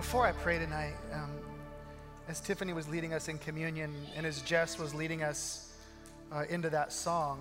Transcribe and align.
Before 0.00 0.24
I 0.24 0.32
pray 0.32 0.58
tonight, 0.58 0.94
um, 1.12 1.30
as 2.26 2.40
Tiffany 2.40 2.72
was 2.72 2.88
leading 2.88 3.12
us 3.12 3.28
in 3.28 3.36
communion 3.36 3.94
and 4.16 4.24
as 4.24 4.40
Jess 4.40 4.78
was 4.78 4.94
leading 4.94 5.22
us 5.22 5.74
uh, 6.32 6.44
into 6.48 6.70
that 6.70 6.90
song, 6.90 7.38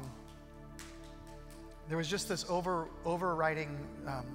there 1.88 1.96
was 1.96 2.10
just 2.10 2.28
this 2.28 2.46
over, 2.50 2.90
overriding 3.06 3.78
um, 4.06 4.26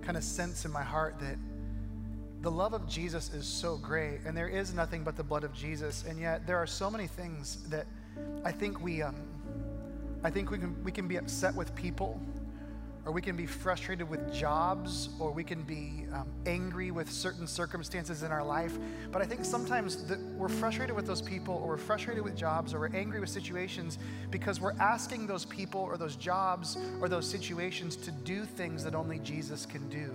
kind 0.00 0.16
of 0.16 0.24
sense 0.24 0.64
in 0.64 0.72
my 0.72 0.82
heart 0.82 1.16
that 1.20 1.36
the 2.40 2.50
love 2.50 2.72
of 2.72 2.88
Jesus 2.88 3.30
is 3.34 3.46
so 3.46 3.76
great, 3.76 4.20
and 4.24 4.34
there 4.34 4.48
is 4.48 4.72
nothing 4.72 5.04
but 5.04 5.14
the 5.14 5.22
blood 5.22 5.44
of 5.44 5.52
Jesus, 5.52 6.06
and 6.08 6.18
yet 6.18 6.46
there 6.46 6.56
are 6.56 6.66
so 6.66 6.90
many 6.90 7.06
things 7.06 7.68
that 7.68 7.86
I 8.42 8.52
think 8.52 8.80
we, 8.82 9.02
um, 9.02 9.16
I 10.24 10.30
think 10.30 10.50
we 10.50 10.56
can 10.56 10.82
we 10.82 10.90
can 10.90 11.06
be 11.06 11.16
upset 11.16 11.54
with 11.54 11.74
people 11.74 12.18
or 13.06 13.12
we 13.12 13.20
can 13.20 13.36
be 13.36 13.44
frustrated 13.44 14.08
with 14.08 14.32
jobs, 14.32 15.10
or 15.18 15.30
we 15.30 15.44
can 15.44 15.62
be 15.62 16.06
um, 16.12 16.26
angry 16.46 16.90
with 16.90 17.10
certain 17.10 17.46
circumstances 17.46 18.22
in 18.22 18.32
our 18.32 18.42
life. 18.42 18.78
But 19.12 19.20
I 19.20 19.26
think 19.26 19.44
sometimes 19.44 20.04
that 20.04 20.18
we're 20.38 20.48
frustrated 20.48 20.96
with 20.96 21.06
those 21.06 21.20
people, 21.20 21.56
or 21.56 21.68
we're 21.68 21.76
frustrated 21.76 22.24
with 22.24 22.34
jobs, 22.34 22.72
or 22.72 22.80
we're 22.80 22.94
angry 22.94 23.20
with 23.20 23.28
situations 23.28 23.98
because 24.30 24.58
we're 24.58 24.76
asking 24.78 25.26
those 25.26 25.44
people, 25.44 25.82
or 25.82 25.98
those 25.98 26.16
jobs, 26.16 26.78
or 27.00 27.08
those 27.08 27.28
situations 27.28 27.94
to 27.96 28.10
do 28.10 28.44
things 28.44 28.82
that 28.84 28.94
only 28.94 29.18
Jesus 29.18 29.66
can 29.66 29.86
do. 29.90 30.14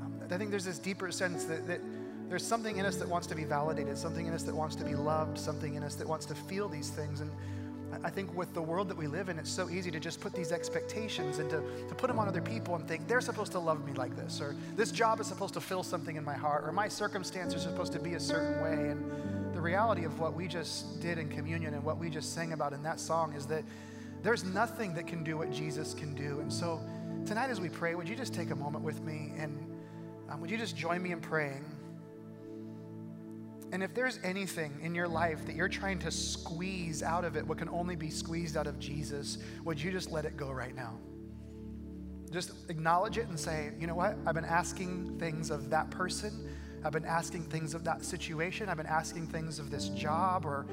Um, 0.00 0.14
I 0.30 0.38
think 0.38 0.50
there's 0.50 0.64
this 0.64 0.78
deeper 0.78 1.10
sense 1.10 1.44
that, 1.44 1.66
that 1.66 1.80
there's 2.28 2.46
something 2.46 2.76
in 2.76 2.86
us 2.86 2.96
that 2.96 3.08
wants 3.08 3.26
to 3.28 3.34
be 3.34 3.44
validated, 3.44 3.98
something 3.98 4.26
in 4.26 4.34
us 4.34 4.44
that 4.44 4.54
wants 4.54 4.76
to 4.76 4.84
be 4.84 4.94
loved, 4.94 5.38
something 5.38 5.74
in 5.74 5.82
us 5.82 5.96
that 5.96 6.06
wants 6.06 6.26
to 6.26 6.34
feel 6.34 6.68
these 6.68 6.90
things. 6.90 7.20
And 7.20 7.30
I 8.04 8.10
think 8.10 8.34
with 8.34 8.52
the 8.54 8.62
world 8.62 8.88
that 8.88 8.96
we 8.96 9.06
live 9.06 9.28
in, 9.28 9.38
it's 9.38 9.50
so 9.50 9.70
easy 9.70 9.90
to 9.90 9.98
just 9.98 10.20
put 10.20 10.34
these 10.34 10.52
expectations 10.52 11.38
and 11.38 11.48
to, 11.50 11.62
to 11.88 11.94
put 11.94 12.08
them 12.08 12.18
on 12.18 12.28
other 12.28 12.42
people 12.42 12.74
and 12.74 12.86
think 12.86 13.08
they're 13.08 13.20
supposed 13.20 13.52
to 13.52 13.58
love 13.58 13.84
me 13.84 13.92
like 13.94 14.14
this, 14.14 14.40
or 14.40 14.54
this 14.76 14.92
job 14.92 15.20
is 15.20 15.26
supposed 15.26 15.54
to 15.54 15.60
fill 15.60 15.82
something 15.82 16.16
in 16.16 16.24
my 16.24 16.34
heart, 16.34 16.64
or 16.64 16.72
my 16.72 16.86
circumstances 16.88 17.66
are 17.66 17.70
supposed 17.70 17.92
to 17.92 17.98
be 17.98 18.14
a 18.14 18.20
certain 18.20 18.62
way. 18.62 18.90
And 18.90 19.54
the 19.54 19.60
reality 19.60 20.04
of 20.04 20.20
what 20.20 20.34
we 20.34 20.46
just 20.46 21.00
did 21.00 21.18
in 21.18 21.28
communion 21.28 21.74
and 21.74 21.82
what 21.82 21.98
we 21.98 22.10
just 22.10 22.34
sang 22.34 22.52
about 22.52 22.72
in 22.72 22.82
that 22.82 23.00
song 23.00 23.32
is 23.32 23.46
that 23.46 23.64
there's 24.22 24.44
nothing 24.44 24.94
that 24.94 25.06
can 25.06 25.24
do 25.24 25.38
what 25.38 25.50
Jesus 25.50 25.94
can 25.94 26.14
do. 26.14 26.40
And 26.40 26.52
so 26.52 26.80
tonight, 27.26 27.50
as 27.50 27.60
we 27.60 27.68
pray, 27.68 27.94
would 27.94 28.08
you 28.08 28.16
just 28.16 28.34
take 28.34 28.50
a 28.50 28.56
moment 28.56 28.84
with 28.84 29.00
me 29.02 29.32
and 29.36 29.64
um, 30.28 30.40
would 30.40 30.50
you 30.50 30.58
just 30.58 30.76
join 30.76 31.02
me 31.02 31.12
in 31.12 31.20
praying? 31.20 31.64
And 33.72 33.82
if 33.82 33.94
there's 33.94 34.18
anything 34.24 34.78
in 34.82 34.94
your 34.94 35.08
life 35.08 35.44
that 35.46 35.54
you're 35.54 35.68
trying 35.68 35.98
to 36.00 36.10
squeeze 36.10 37.02
out 37.02 37.24
of 37.24 37.36
it, 37.36 37.46
what 37.46 37.58
can 37.58 37.68
only 37.68 37.96
be 37.96 38.08
squeezed 38.08 38.56
out 38.56 38.66
of 38.66 38.78
Jesus, 38.78 39.38
would 39.64 39.80
you 39.80 39.90
just 39.90 40.10
let 40.10 40.24
it 40.24 40.36
go 40.36 40.50
right 40.50 40.74
now? 40.74 40.94
Just 42.30 42.52
acknowledge 42.68 43.18
it 43.18 43.28
and 43.28 43.38
say, 43.38 43.72
you 43.78 43.86
know 43.86 43.94
what? 43.94 44.16
I've 44.26 44.34
been 44.34 44.44
asking 44.44 45.18
things 45.18 45.50
of 45.50 45.70
that 45.70 45.90
person. 45.90 46.48
I've 46.84 46.92
been 46.92 47.04
asking 47.04 47.44
things 47.44 47.74
of 47.74 47.84
that 47.84 48.04
situation. 48.04 48.68
I've 48.68 48.76
been 48.76 48.86
asking 48.86 49.26
things 49.26 49.58
of 49.58 49.70
this 49.70 49.88
job 49.90 50.46
or 50.46 50.66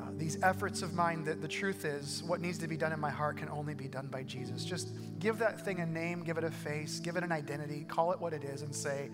uh, 0.00 0.06
these 0.16 0.42
efforts 0.42 0.82
of 0.82 0.94
mine 0.94 1.24
that 1.24 1.42
the 1.42 1.48
truth 1.48 1.84
is, 1.84 2.22
what 2.22 2.40
needs 2.40 2.58
to 2.58 2.68
be 2.68 2.76
done 2.76 2.92
in 2.92 3.00
my 3.00 3.10
heart 3.10 3.36
can 3.36 3.48
only 3.48 3.74
be 3.74 3.88
done 3.88 4.06
by 4.06 4.22
Jesus. 4.22 4.64
Just 4.64 4.88
give 5.18 5.38
that 5.38 5.62
thing 5.62 5.80
a 5.80 5.86
name, 5.86 6.22
give 6.22 6.38
it 6.38 6.44
a 6.44 6.50
face, 6.50 7.00
give 7.00 7.16
it 7.16 7.24
an 7.24 7.32
identity, 7.32 7.84
call 7.88 8.12
it 8.12 8.20
what 8.20 8.32
it 8.32 8.44
is, 8.44 8.62
and 8.62 8.74
say, 8.74 9.10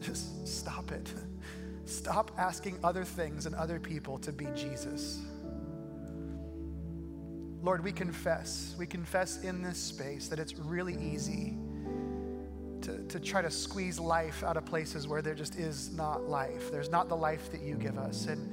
just 0.00 0.46
stop 0.46 0.92
it. 0.92 1.12
Stop 1.86 2.30
asking 2.38 2.78
other 2.82 3.04
things 3.04 3.46
and 3.46 3.54
other 3.54 3.78
people 3.78 4.18
to 4.18 4.32
be 4.32 4.46
Jesus. 4.54 5.20
Lord, 7.62 7.82
we 7.82 7.92
confess, 7.92 8.74
we 8.78 8.86
confess 8.86 9.42
in 9.42 9.62
this 9.62 9.78
space 9.78 10.28
that 10.28 10.38
it's 10.38 10.58
really 10.58 10.96
easy 11.00 11.56
to, 12.82 12.98
to 13.08 13.18
try 13.18 13.40
to 13.40 13.50
squeeze 13.50 13.98
life 13.98 14.44
out 14.44 14.58
of 14.58 14.66
places 14.66 15.08
where 15.08 15.22
there 15.22 15.34
just 15.34 15.56
is 15.56 15.90
not 15.92 16.28
life. 16.28 16.70
There's 16.70 16.90
not 16.90 17.08
the 17.08 17.16
life 17.16 17.50
that 17.52 17.62
you 17.62 17.76
give 17.76 17.96
us. 17.96 18.26
And 18.26 18.52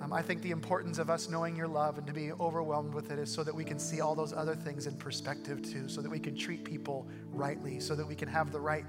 um, 0.00 0.12
I 0.12 0.22
think 0.22 0.42
the 0.42 0.52
importance 0.52 0.98
of 0.98 1.10
us 1.10 1.28
knowing 1.28 1.56
your 1.56 1.66
love 1.66 1.98
and 1.98 2.06
to 2.06 2.12
be 2.12 2.30
overwhelmed 2.32 2.94
with 2.94 3.10
it 3.10 3.18
is 3.18 3.28
so 3.28 3.42
that 3.42 3.54
we 3.54 3.64
can 3.64 3.78
see 3.78 4.00
all 4.00 4.14
those 4.14 4.32
other 4.32 4.54
things 4.54 4.86
in 4.86 4.94
perspective 4.96 5.60
too, 5.62 5.88
so 5.88 6.00
that 6.00 6.10
we 6.10 6.20
can 6.20 6.36
treat 6.36 6.62
people 6.62 7.08
rightly, 7.32 7.80
so 7.80 7.96
that 7.96 8.06
we 8.06 8.14
can 8.14 8.28
have 8.28 8.52
the 8.52 8.60
right 8.60 8.84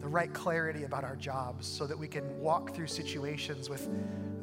the 0.00 0.08
right 0.08 0.32
clarity 0.32 0.84
about 0.84 1.04
our 1.04 1.16
jobs 1.16 1.66
so 1.66 1.86
that 1.86 1.98
we 1.98 2.08
can 2.08 2.40
walk 2.40 2.74
through 2.74 2.86
situations 2.86 3.68
with 3.68 3.88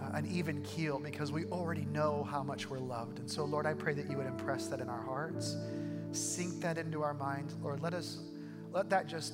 uh, 0.02 0.12
an 0.14 0.28
even 0.32 0.62
keel 0.62 1.00
because 1.00 1.32
we 1.32 1.46
already 1.46 1.86
know 1.86 2.28
how 2.30 2.44
much 2.44 2.70
we're 2.70 2.80
loved. 2.80 3.20
And 3.20 3.30
so, 3.30 3.44
Lord, 3.44 3.66
I 3.66 3.74
pray 3.74 3.94
that 3.96 4.10
you 4.10 4.18
would 4.18 4.28
impress 4.28 4.68
that 4.68 4.80
in 4.80 4.88
our 4.88 5.02
hearts, 5.02 5.58
sink 6.12 6.62
that 6.62 6.78
into 6.78 7.02
our 7.02 7.14
minds. 7.14 7.56
Lord, 7.62 7.82
let 7.82 7.94
us, 7.94 8.20
let 8.72 8.90
that 8.92 9.08
just 9.08 9.34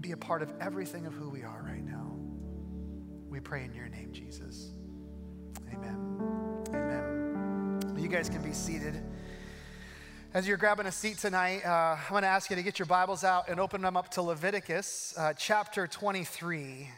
be 0.00 0.12
a 0.12 0.16
part 0.16 0.42
of 0.42 0.52
everything 0.60 1.04
of 1.06 1.12
who 1.12 1.28
we 1.28 1.42
are 1.42 1.62
right 1.66 1.84
now. 1.84 2.16
We 3.28 3.38
pray 3.40 3.64
in 3.64 3.74
your 3.74 3.88
name, 3.88 4.12
Jesus. 4.12 4.72
Amen. 5.72 6.64
Amen. 6.68 7.96
You 7.98 8.08
guys 8.08 8.28
can 8.28 8.42
be 8.42 8.52
seated. 8.52 9.02
As 10.34 10.48
you're 10.48 10.56
grabbing 10.56 10.86
a 10.86 10.92
seat 10.92 11.18
tonight, 11.18 11.60
uh, 11.62 11.94
I'm 12.02 12.08
going 12.08 12.22
to 12.22 12.28
ask 12.28 12.48
you 12.48 12.56
to 12.56 12.62
get 12.62 12.78
your 12.78 12.86
Bibles 12.86 13.22
out 13.22 13.50
and 13.50 13.60
open 13.60 13.82
them 13.82 13.98
up 13.98 14.10
to 14.12 14.22
Leviticus 14.22 15.12
uh, 15.18 15.34
chapter 15.34 15.86
23. 15.86 16.88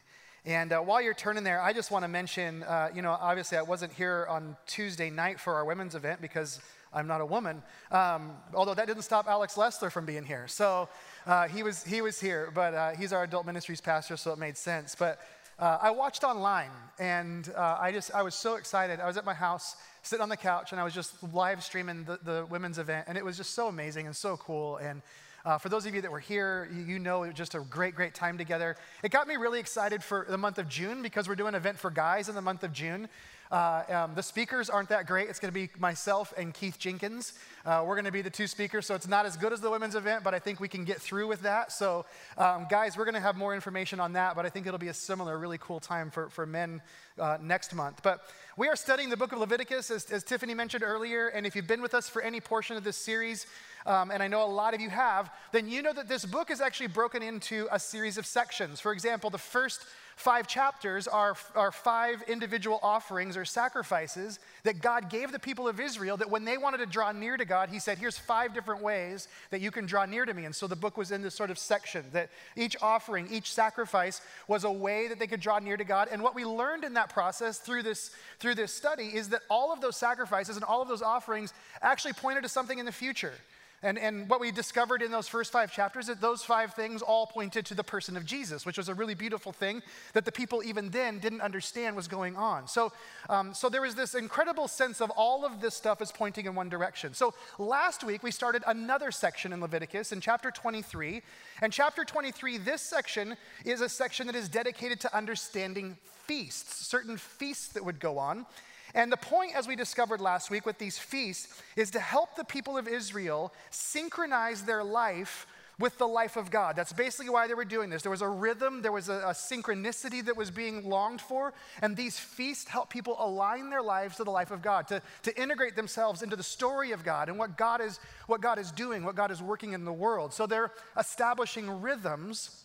And 0.45 0.73
uh, 0.73 0.79
while 0.79 1.03
you're 1.03 1.15
turning 1.15 1.43
there, 1.43 1.61
I 1.61 1.73
just 1.73 1.91
want 1.91 2.05
to 2.05 2.09
mention 2.09 2.63
uh, 2.63 2.91
you 2.95 3.03
know, 3.03 3.11
obviously, 3.11 3.59
I 3.59 3.63
wasn't 3.63 3.93
here 3.93 4.25
on 4.31 4.57
Tuesday 4.67 5.11
night 5.11 5.41
for 5.41 5.55
our 5.55 5.65
women's 5.65 5.97
event 5.97 6.21
because 6.21 6.61
I'm 6.93 7.09
not 7.09 7.21
a 7.21 7.27
woman. 7.27 7.61
Um, 7.91 8.35
although 8.55 8.75
that 8.75 8.87
didn't 8.87 9.03
stop 9.03 9.27
Alex 9.27 9.57
Lessler 9.57 9.91
from 9.91 10.07
being 10.07 10.25
here. 10.25 10.47
So 10.47 10.89
uh, 11.27 11.49
he, 11.49 11.65
was, 11.65 11.83
he 11.83 12.03
was 12.03 12.21
here, 12.21 12.53
but 12.55 12.73
uh, 12.73 12.91
he's 12.93 13.13
our 13.13 13.25
adult 13.25 13.47
ministries 13.47 13.81
pastor, 13.81 14.17
so 14.17 14.33
it 14.33 14.39
made 14.39 14.57
sense. 14.57 14.95
But 14.97 15.19
I 15.59 15.91
watched 15.91 16.25
online 16.25 16.71
and 16.99 17.53
I 17.57 17.93
just, 17.93 18.15
I 18.15 18.23
was 18.23 18.35
so 18.35 18.57
excited. 18.57 19.01
I 19.01 19.07
was 19.07 19.17
at 19.17 19.25
my 19.25 19.35
house 19.35 19.77
sitting 20.03 20.23
on 20.23 20.29
the 20.29 20.37
couch 20.37 20.73
and 20.73 20.81
I 20.81 20.85
was 20.85 20.95
just 20.95 21.23
live 21.33 21.63
streaming 21.65 22.05
the, 22.05 22.19
the 22.23 22.47
women's 22.51 22.79
event, 22.79 23.07
and 23.09 23.17
it 23.17 23.25
was 23.25 23.37
just 23.37 23.55
so 23.55 23.69
amazing 23.69 24.07
and 24.07 24.15
so 24.15 24.37
cool. 24.37 24.77
And 24.77 25.03
uh, 25.45 25.59
for 25.59 25.69
those 25.69 25.85
of 25.87 25.95
you 25.95 26.01
that 26.01 26.11
were 26.11 26.21
here, 26.21 26.69
you, 26.73 26.83
you 26.83 26.99
know 26.99 27.23
it 27.23 27.29
was 27.29 27.37
just 27.37 27.55
a 27.55 27.61
great, 27.61 27.95
great 27.95 28.15
time 28.15 28.39
together. 28.39 28.77
It 29.03 29.11
got 29.11 29.29
me 29.29 29.37
really 29.37 29.61
excited 29.61 30.03
for 30.03 30.27
the 30.29 30.39
month 30.39 30.59
of 30.59 30.69
June 30.69 31.03
because 31.03 31.29
we're 31.29 31.35
doing 31.35 31.51
an 31.51 31.57
event 31.57 31.79
for 31.79 31.91
guys 31.91 32.29
in 32.29 32.35
the 32.35 32.43
month 32.43 32.65
of 32.65 32.73
June. 32.73 33.09
Uh, 33.55 33.85
um, 33.89 34.15
the 34.17 34.23
speakers 34.23 34.69
aren't 34.69 34.89
that 34.89 35.07
great. 35.07 35.29
It's 35.29 35.39
going 35.39 35.55
to 35.55 35.55
be 35.55 35.71
myself 35.79 36.35
and 36.37 36.53
Keith 36.53 36.77
Jenkins. 36.77 37.35
Uh, 37.65 37.85
we're 37.87 37.95
going 37.95 38.05
to 38.05 38.11
be 38.11 38.21
the 38.21 38.29
two 38.29 38.49
speakers, 38.49 38.85
so 38.85 38.97
it's 38.97 39.07
not 39.07 39.27
as 39.27 39.37
good 39.37 39.53
as 39.53 39.61
the 39.61 39.71
women's 39.71 39.95
event, 39.95 40.25
but 40.25 40.35
I 40.35 40.41
think 40.41 40.59
we 40.59 40.67
can 40.67 40.83
get 40.83 41.01
through 41.01 41.29
with 41.29 41.43
that. 41.43 41.71
So, 41.71 42.05
um, 42.37 42.67
guys, 42.69 42.97
we're 42.97 43.05
going 43.05 43.15
to 43.15 43.21
have 43.21 43.37
more 43.37 43.55
information 43.55 44.01
on 44.01 44.15
that, 44.15 44.35
but 44.35 44.45
I 44.45 44.49
think 44.49 44.67
it'll 44.67 44.81
be 44.81 44.89
a 44.89 44.95
similar, 44.95 45.39
really 45.39 45.59
cool 45.59 45.79
time 45.79 46.11
for, 46.11 46.31
for 46.31 46.47
men 46.47 46.83
uh, 47.17 47.39
next 47.41 47.73
month. 47.77 48.03
But 48.03 48.23
we 48.57 48.67
are 48.67 48.75
studying 48.75 49.09
the 49.09 49.17
book 49.17 49.31
of 49.31 49.39
Leviticus, 49.39 49.89
as, 49.89 50.11
as, 50.11 50.25
Tiffany 50.25 50.55
mentioned 50.55 50.83
earlier, 50.83 51.29
and 51.29 51.47
if 51.47 51.55
you've 51.55 51.69
been 51.69 51.81
with 51.81 51.95
us 51.95 52.09
for 52.09 52.23
any 52.23 52.41
portion 52.41 52.77
of 52.77 52.83
this 52.83 52.97
series, 52.97 53.47
um, 53.87 54.11
and 54.11 54.21
I 54.21 54.27
know 54.27 54.45
a 54.45 54.51
lot 54.51 54.75
of 54.75 54.81
you 54.81 54.91
have, 54.91 55.31
then 55.53 55.69
you 55.69 55.81
know 55.81 55.93
that 55.93 56.09
this 56.09 56.25
book 56.25 56.51
is 56.51 56.61
actually 56.61 56.89
broken 56.89 57.23
into 57.23 57.69
a 57.71 57.79
series 57.79 58.19
of 58.19 58.27
sections. 58.27 58.81
For 58.81 58.91
example, 58.91 59.31
the 59.31 59.39
first 59.39 59.87
five 60.17 60.47
chapters 60.47 61.09
are, 61.09 61.37
are 61.55 61.73
five 61.73 62.23
individual 62.29 62.79
offerings 62.83 63.37
or 63.37 63.45
sacrifices 63.45 64.39
that 64.63 64.81
God 64.81 65.11
gave 65.11 65.33
the 65.33 65.39
people 65.39 65.67
of 65.67 65.81
Israel 65.81 66.17
that 66.17 66.31
when 66.31 66.45
they 66.45 66.57
wanted 66.57 66.79
to 66.79 66.87
draw 66.87 67.13
near 67.13 67.37
to 67.37 67.45
God, 67.45 67.69
He 67.69 67.79
said, 67.79 67.99
Here's 67.99 68.17
five 68.17 68.55
different 68.55 68.83
ways 68.83 69.29
that 69.51 69.61
you 69.61 69.71
can 69.71 69.87
draw 69.87 70.05
near 70.05 70.25
to 70.25 70.35
me. 70.35 70.45
And 70.45 70.55
so 70.55 70.67
the 70.67 70.77
book 70.77 70.97
was 70.97 71.11
in 71.11 71.23
this 71.23 71.35
sort 71.35 71.51
of 71.51 71.59
section 71.59 72.05
that 72.13 72.31
each 72.57 72.77
offering, 72.81 73.29
each 73.31 73.53
sacrifice 73.53 74.21
was 74.47 74.65
a 74.65 74.71
way 74.71 75.09
that 75.09 75.19
they 75.19 75.27
could 75.27 75.41
draw 75.41 75.59
near 75.59 75.77
to 75.77 75.85
God. 75.85 76.09
And 76.11 76.23
what 76.23 76.35
we 76.35 76.45
learned 76.45 76.85
in 76.85 76.95
that 76.95 77.09
process 77.09 77.59
through 77.59 77.83
this, 77.83 78.11
through 78.39 78.55
this 78.55 78.73
study 78.73 79.07
is 79.07 79.31
that 79.31 79.43
all 79.51 79.73
of 79.73 79.81
those 79.81 79.97
sacrifices 79.97 80.57
and 80.57 80.65
all 80.65 80.81
of 80.81 80.89
those 80.89 81.03
offerings 81.03 81.53
actually 81.83 82.13
pointed 82.13 82.43
to 82.43 82.49
something 82.49 82.79
in 82.79 82.87
the 82.87 82.93
future. 82.93 83.35
And, 83.85 83.99
and 83.99 84.31
what 84.31 84.41
we 84.41 84.51
discovered 84.51 85.03
in 85.03 85.11
those 85.11 85.29
first 85.29 85.53
five 85.53 85.71
chapters 85.71 86.07
that 86.07 86.19
those 86.19 86.43
five 86.43 86.73
things 86.73 87.03
all 87.03 87.27
pointed 87.27 87.67
to 87.67 87.75
the 87.75 87.85
person 87.85 88.17
of 88.17 88.25
Jesus, 88.25 88.65
which 88.65 88.79
was 88.79 88.89
a 88.89 88.95
really 88.95 89.15
beautiful 89.15 89.53
thing 89.53 89.83
that 90.15 90.25
the 90.25 90.33
people 90.33 90.65
even 90.65 90.89
then 90.89 91.19
didn't 91.19 91.43
understand 91.43 91.95
was 91.95 92.09
going 92.09 92.35
on. 92.35 92.67
So, 92.67 92.93
um, 93.29 93.53
so 93.53 93.69
there 93.69 93.83
was 93.83 93.95
this 93.95 94.15
incredible 94.15 94.69
sense 94.69 95.03
of 95.03 95.11
all 95.11 95.45
of 95.45 95.61
this 95.61 95.75
stuff 95.75 96.01
is 96.01 96.11
pointing 96.11 96.47
in 96.47 96.55
one 96.55 96.71
direction. 96.71 97.13
So 97.13 97.35
last 97.59 98.03
week 98.03 98.23
we 98.23 98.31
started 98.31 98.63
another 98.67 99.11
section 99.11 99.53
in 99.53 99.61
Leviticus 99.61 100.13
in 100.13 100.21
chapter 100.23 100.51
23. 100.51 101.21
And 101.61 101.71
chapter 101.71 102.07
23, 102.07 102.57
this 102.57 102.81
section 102.81 103.37
is 103.67 103.83
a 103.83 103.89
section 103.91 104.27
that 104.29 104.35
is 104.35 104.49
dedicated 104.49 104.99
to 105.01 105.15
understanding 105.15 105.99
feasts, 106.25 106.87
certain 106.87 107.19
feasts 107.19 107.69
that 107.75 107.85
would 107.85 108.01
go 108.01 108.17
on. 108.17 108.47
And 108.95 109.11
the 109.11 109.17
point, 109.17 109.57
as 109.57 109.67
we 109.67 109.75
discovered 109.75 110.21
last 110.21 110.51
week 110.51 110.65
with 110.65 110.79
these 110.79 110.97
feasts, 110.97 111.61
is 111.77 111.91
to 111.93 112.01
help 112.01 112.37
the 112.37 112.45
people 112.45 112.79
of 112.79 112.87
Israel 112.87 113.53
synchronize 113.71 114.63
their 114.63 114.85
life 114.85 115.47
with 115.79 115.99
the 115.99 116.07
life 116.07 116.37
of 116.37 116.51
God. 116.51 116.77
That's 116.77 116.93
basically 116.93 117.31
why 117.31 117.49
they 117.49 117.55
were 117.55 117.65
doing 117.65 117.91
this. 117.91 118.03
There 118.03 118.11
was 118.11 118.23
a 118.23 118.29
rhythm, 118.29 118.83
there 118.83 118.93
was 118.93 119.09
a, 119.09 119.15
a, 119.15 119.33
synchronicity 119.33 120.25
that 120.25 120.37
was 120.37 120.51
being 120.51 120.89
longed 120.89 121.21
for, 121.21 121.53
and 121.83 121.97
these 121.97 122.19
feasts 122.19 122.69
help 122.69 122.91
people 122.91 123.17
align 123.19 123.71
their 123.71 123.83
lives 123.83 124.17
to 124.17 124.25
the 124.25 124.31
life 124.31 124.53
of 124.53 124.63
God, 124.63 124.87
to, 124.89 125.03
to 125.23 125.41
integrate 125.41 125.75
themselves 125.75 126.23
into 126.23 126.37
the 126.37 126.45
story 126.45 126.93
of 126.93 127.03
God 127.05 127.29
and 127.29 127.39
what 127.39 127.57
God 127.57 127.81
is 127.81 127.99
what 128.27 128.41
God 128.41 128.59
is 128.59 128.71
doing, 128.71 129.05
what 129.05 129.17
God 129.17 129.31
is 129.31 129.43
working 129.43 129.73
in 129.73 129.85
the 129.85 129.93
world. 129.93 130.33
So 130.33 130.47
they're 130.47 130.71
establishing 130.97 131.83
rhythms 131.83 132.65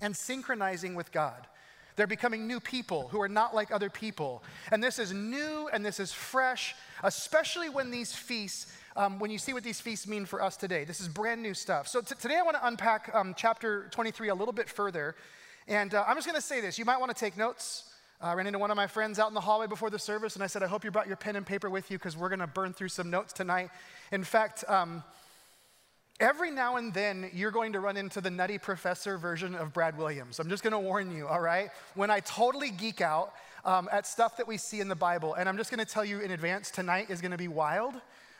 and 0.00 0.14
synchronizing 0.14 0.94
with 0.94 1.10
God. 1.12 1.46
They're 1.96 2.06
becoming 2.06 2.46
new 2.46 2.60
people 2.60 3.08
who 3.08 3.20
are 3.20 3.28
not 3.28 3.54
like 3.54 3.70
other 3.70 3.90
people. 3.90 4.42
And 4.70 4.84
this 4.84 4.98
is 4.98 5.12
new 5.12 5.68
and 5.72 5.84
this 5.84 5.98
is 5.98 6.12
fresh, 6.12 6.74
especially 7.02 7.70
when 7.70 7.90
these 7.90 8.12
feasts, 8.12 8.72
um, 8.96 9.18
when 9.18 9.30
you 9.30 9.38
see 9.38 9.54
what 9.54 9.64
these 9.64 9.80
feasts 9.80 10.06
mean 10.06 10.26
for 10.26 10.42
us 10.42 10.56
today. 10.56 10.84
This 10.84 11.00
is 11.00 11.08
brand 11.08 11.42
new 11.42 11.54
stuff. 11.54 11.88
So 11.88 12.02
t- 12.02 12.14
today 12.20 12.36
I 12.38 12.42
want 12.42 12.56
to 12.58 12.66
unpack 12.66 13.10
um, 13.14 13.34
chapter 13.36 13.88
23 13.90 14.28
a 14.28 14.34
little 14.34 14.52
bit 14.52 14.68
further. 14.68 15.16
And 15.66 15.94
uh, 15.94 16.04
I'm 16.06 16.16
just 16.16 16.26
going 16.26 16.40
to 16.40 16.46
say 16.46 16.60
this. 16.60 16.78
You 16.78 16.84
might 16.84 17.00
want 17.00 17.14
to 17.14 17.18
take 17.18 17.36
notes. 17.36 17.84
I 18.20 18.32
ran 18.34 18.46
into 18.46 18.58
one 18.58 18.70
of 18.70 18.76
my 18.76 18.86
friends 18.86 19.18
out 19.18 19.28
in 19.28 19.34
the 19.34 19.40
hallway 19.40 19.66
before 19.66 19.90
the 19.90 19.98
service, 19.98 20.36
and 20.36 20.42
I 20.42 20.46
said, 20.46 20.62
I 20.62 20.66
hope 20.66 20.84
you 20.84 20.90
brought 20.90 21.06
your 21.06 21.16
pen 21.16 21.36
and 21.36 21.44
paper 21.44 21.68
with 21.68 21.90
you 21.90 21.98
because 21.98 22.16
we're 22.16 22.30
going 22.30 22.40
to 22.40 22.46
burn 22.46 22.72
through 22.72 22.88
some 22.88 23.10
notes 23.10 23.32
tonight. 23.32 23.68
In 24.10 24.24
fact, 24.24 24.64
um, 24.68 25.04
Every 26.18 26.50
now 26.50 26.76
and 26.76 26.94
then, 26.94 27.30
you're 27.34 27.50
going 27.50 27.74
to 27.74 27.80
run 27.80 27.98
into 27.98 28.22
the 28.22 28.30
nutty 28.30 28.56
professor 28.56 29.18
version 29.18 29.54
of 29.54 29.74
Brad 29.74 29.98
Williams. 29.98 30.38
I'm 30.38 30.48
just 30.48 30.62
going 30.62 30.72
to 30.72 30.78
warn 30.78 31.14
you, 31.14 31.28
all 31.28 31.42
right? 31.42 31.68
When 31.94 32.10
I 32.10 32.20
totally 32.20 32.70
geek 32.70 33.02
out 33.02 33.34
um, 33.66 33.86
at 33.92 34.06
stuff 34.06 34.38
that 34.38 34.48
we 34.48 34.56
see 34.56 34.80
in 34.80 34.88
the 34.88 34.94
Bible, 34.96 35.34
and 35.34 35.46
I'm 35.46 35.58
just 35.58 35.70
going 35.70 35.84
to 35.84 35.90
tell 35.90 36.06
you 36.06 36.20
in 36.20 36.30
advance, 36.30 36.70
tonight 36.70 37.10
is 37.10 37.20
going 37.20 37.32
to 37.32 37.36
be 37.36 37.48
wild. 37.48 37.96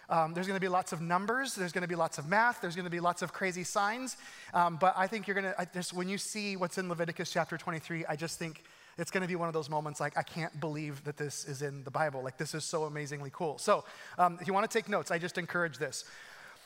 Um, 0.09 0.33
there's 0.33 0.47
going 0.47 0.57
to 0.57 0.61
be 0.61 0.69
lots 0.69 0.95
of 0.95 1.03
numbers. 1.03 1.55
There's 1.55 1.73
going 1.73 1.83
to 1.83 1.89
be 1.89 1.97
lots 1.97 2.17
of 2.17 2.27
math. 2.27 2.63
There's 2.63 2.77
going 2.77 2.87
to 2.87 2.91
be 2.91 3.01
lots 3.01 3.21
of 3.21 3.35
crazy 3.35 3.63
signs. 3.63 4.17
Um, 4.55 4.79
but 4.81 4.95
I 4.97 5.07
think 5.07 5.27
you're 5.27 5.39
going 5.39 5.53
to, 5.53 5.69
just 5.75 5.93
when 5.93 6.09
you 6.09 6.17
see 6.17 6.57
what's 6.57 6.79
in 6.79 6.89
Leviticus 6.89 7.31
chapter 7.31 7.59
23, 7.59 8.07
I 8.07 8.17
just 8.17 8.39
think 8.39 8.65
it's 8.97 9.11
going 9.11 9.23
to 9.23 9.29
be 9.29 9.37
one 9.37 9.49
of 9.49 9.55
those 9.55 9.69
moments 9.69 10.01
like, 10.01 10.17
I 10.17 10.23
can't 10.23 10.59
believe 10.61 11.05
that 11.05 11.19
this 11.19 11.45
is 11.45 11.61
in 11.61 11.85
the 11.85 11.91
Bible. 11.91 12.23
Like, 12.23 12.39
this 12.39 12.55
is 12.55 12.65
so 12.65 12.85
amazingly 12.85 13.31
cool. 13.35 13.59
So, 13.59 13.85
um, 14.17 14.39
if 14.41 14.47
you 14.47 14.55
want 14.55 14.71
to 14.71 14.79
take 14.79 14.89
notes, 14.89 15.11
I 15.11 15.19
just 15.19 15.37
encourage 15.37 15.77
this. 15.77 16.07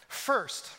First, 0.07 0.71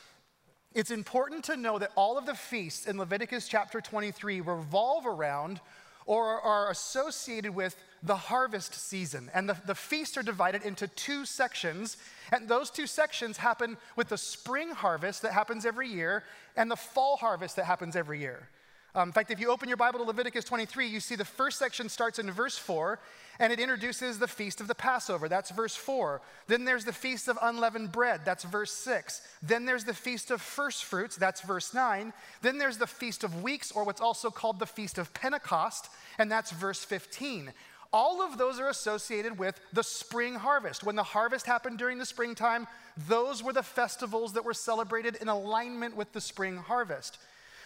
it's 0.73 0.91
important 0.91 1.43
to 1.45 1.57
know 1.57 1.79
that 1.79 1.91
all 1.95 2.17
of 2.17 2.25
the 2.25 2.33
feasts 2.33 2.87
in 2.87 2.97
Leviticus 2.97 3.47
chapter 3.47 3.81
23 3.81 4.41
revolve 4.41 5.05
around 5.05 5.59
or 6.05 6.41
are 6.41 6.71
associated 6.71 7.53
with 7.53 7.75
the 8.03 8.15
harvest 8.15 8.73
season. 8.73 9.29
And 9.33 9.47
the, 9.47 9.57
the 9.65 9.75
feasts 9.75 10.17
are 10.17 10.23
divided 10.23 10.63
into 10.63 10.87
two 10.87 11.25
sections. 11.25 11.97
And 12.31 12.47
those 12.47 12.71
two 12.71 12.87
sections 12.87 13.37
happen 13.37 13.77
with 13.95 14.09
the 14.09 14.17
spring 14.17 14.71
harvest 14.71 15.21
that 15.21 15.33
happens 15.33 15.65
every 15.65 15.87
year 15.87 16.23
and 16.55 16.71
the 16.71 16.75
fall 16.75 17.17
harvest 17.17 17.57
that 17.57 17.65
happens 17.65 17.95
every 17.95 18.19
year. 18.19 18.47
Um, 18.93 19.09
in 19.09 19.13
fact, 19.13 19.31
if 19.31 19.39
you 19.39 19.49
open 19.49 19.69
your 19.69 19.77
Bible 19.77 19.99
to 19.99 20.05
Leviticus 20.05 20.43
23, 20.43 20.87
you 20.87 20.99
see 20.99 21.15
the 21.15 21.23
first 21.23 21.57
section 21.57 21.87
starts 21.87 22.19
in 22.19 22.29
verse 22.29 22.57
4, 22.57 22.99
and 23.39 23.53
it 23.53 23.59
introduces 23.59 24.19
the 24.19 24.27
feast 24.27 24.59
of 24.59 24.67
the 24.67 24.75
Passover. 24.75 25.29
That's 25.29 25.49
verse 25.51 25.75
4. 25.75 26.21
Then 26.47 26.65
there's 26.65 26.83
the 26.83 26.91
feast 26.91 27.29
of 27.29 27.39
unleavened 27.41 27.93
bread. 27.93 28.21
That's 28.25 28.43
verse 28.43 28.73
6. 28.73 29.21
Then 29.41 29.65
there's 29.65 29.85
the 29.85 29.93
feast 29.93 30.29
of 30.29 30.41
first 30.41 30.83
fruits. 30.83 31.15
That's 31.15 31.39
verse 31.41 31.73
9. 31.73 32.11
Then 32.41 32.57
there's 32.57 32.77
the 32.77 32.87
feast 32.87 33.23
of 33.23 33.41
weeks, 33.41 33.71
or 33.71 33.85
what's 33.85 34.01
also 34.01 34.29
called 34.29 34.59
the 34.59 34.65
feast 34.65 34.97
of 34.97 35.13
Pentecost, 35.13 35.89
and 36.17 36.29
that's 36.29 36.51
verse 36.51 36.83
15. 36.83 37.53
All 37.93 38.21
of 38.21 38.37
those 38.37 38.59
are 38.59 38.69
associated 38.69 39.37
with 39.37 39.59
the 39.71 39.83
spring 39.83 40.35
harvest. 40.35 40.83
When 40.83 40.95
the 40.95 41.03
harvest 41.03 41.45
happened 41.45 41.77
during 41.77 41.97
the 41.97 42.05
springtime, 42.05 42.67
those 43.07 43.41
were 43.41 43.53
the 43.53 43.63
festivals 43.63 44.33
that 44.33 44.45
were 44.45 44.53
celebrated 44.53 45.17
in 45.21 45.29
alignment 45.29 45.95
with 45.95 46.11
the 46.11 46.21
spring 46.21 46.57
harvest. 46.57 47.17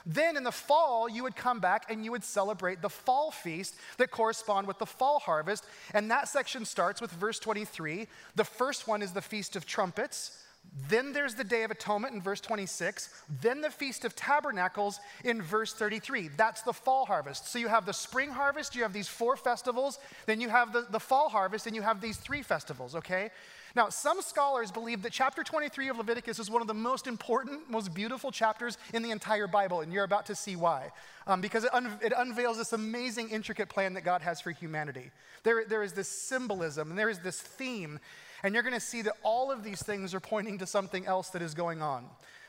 Then 0.05 0.37
in 0.37 0.43
the 0.43 0.51
fall, 0.51 1.09
you 1.09 1.23
would 1.23 1.35
come 1.35 1.59
back 1.59 1.89
and 1.89 2.05
you 2.05 2.11
would 2.11 2.23
celebrate 2.23 2.81
the 2.81 2.89
fall 2.89 3.31
feast 3.31 3.75
that 3.97 4.11
correspond 4.11 4.67
with 4.67 4.77
the 4.77 4.85
fall 4.85 5.19
harvest. 5.19 5.65
And 5.93 6.11
that 6.11 6.27
section 6.27 6.65
starts 6.65 7.01
with 7.01 7.11
verse 7.11 7.39
23. 7.39 8.07
The 8.35 8.43
first 8.43 8.87
one 8.87 9.01
is 9.01 9.13
the 9.13 9.21
Feast 9.21 9.55
of 9.55 9.65
Trumpets. 9.65 10.43
Then 10.89 11.13
there's 11.13 11.35
the 11.35 11.43
Day 11.43 11.63
of 11.63 11.71
Atonement 11.71 12.13
in 12.13 12.21
verse 12.21 12.41
26. 12.41 13.09
Then 13.41 13.61
the 13.61 13.69
Feast 13.69 14.03
of 14.03 14.15
Tabernacles 14.15 14.99
in 15.23 15.41
verse 15.41 15.73
33. 15.73 16.29
That's 16.35 16.61
the 16.61 16.73
fall 16.73 17.05
harvest. 17.05 17.47
So 17.47 17.59
you 17.59 17.67
have 17.67 17.85
the 17.85 17.93
spring 17.93 18.29
harvest, 18.31 18.75
you 18.75 18.83
have 18.83 18.93
these 18.93 19.07
four 19.07 19.37
festivals, 19.37 19.99
then 20.25 20.41
you 20.41 20.49
have 20.49 20.73
the, 20.73 20.85
the 20.89 20.99
fall 20.99 21.29
harvest, 21.29 21.65
and 21.65 21.75
you 21.75 21.81
have 21.81 22.01
these 22.01 22.17
three 22.17 22.41
festivals, 22.41 22.95
okay? 22.95 23.31
Now, 23.75 23.89
some 23.89 24.21
scholars 24.21 24.71
believe 24.71 25.01
that 25.01 25.11
chapter 25.11 25.43
23 25.43 25.89
of 25.89 25.97
Leviticus 25.97 26.39
is 26.39 26.49
one 26.49 26.61
of 26.61 26.67
the 26.67 26.73
most 26.73 27.07
important, 27.07 27.69
most 27.69 27.93
beautiful 27.93 28.31
chapters 28.31 28.77
in 28.93 29.03
the 29.03 29.11
entire 29.11 29.47
Bible, 29.47 29.81
and 29.81 29.91
you're 29.91 30.05
about 30.05 30.25
to 30.27 30.35
see 30.35 30.55
why. 30.55 30.91
Um, 31.27 31.41
because 31.41 31.65
it, 31.65 31.73
un- 31.73 31.99
it, 32.01 32.13
unveils 32.15 32.57
this 32.57 32.71
amazing, 32.71 33.31
intricate 33.31 33.67
plan 33.67 33.93
that 33.95 34.05
God 34.05 34.21
has 34.21 34.39
for 34.39 34.51
humanity. 34.51 35.11
There, 35.43 35.65
there 35.65 35.83
is 35.83 35.91
this 35.91 36.07
symbolism, 36.07 36.89
and 36.89 36.97
there 36.97 37.09
is 37.09 37.19
this 37.19 37.41
theme, 37.41 37.99
and 38.43 38.53
you're 38.53 38.63
going 38.63 38.75
to 38.75 38.79
see 38.79 39.01
that 39.01 39.13
all 39.23 39.51
of 39.51 39.61
these 39.61 39.83
things 39.83 40.13
are 40.13 40.21
pointing 40.21 40.57
to 40.59 40.65
something 40.65 41.05
else 41.05 41.29
that 41.31 41.41
is 41.41 41.53
going 41.53 41.81
on. 41.81 42.05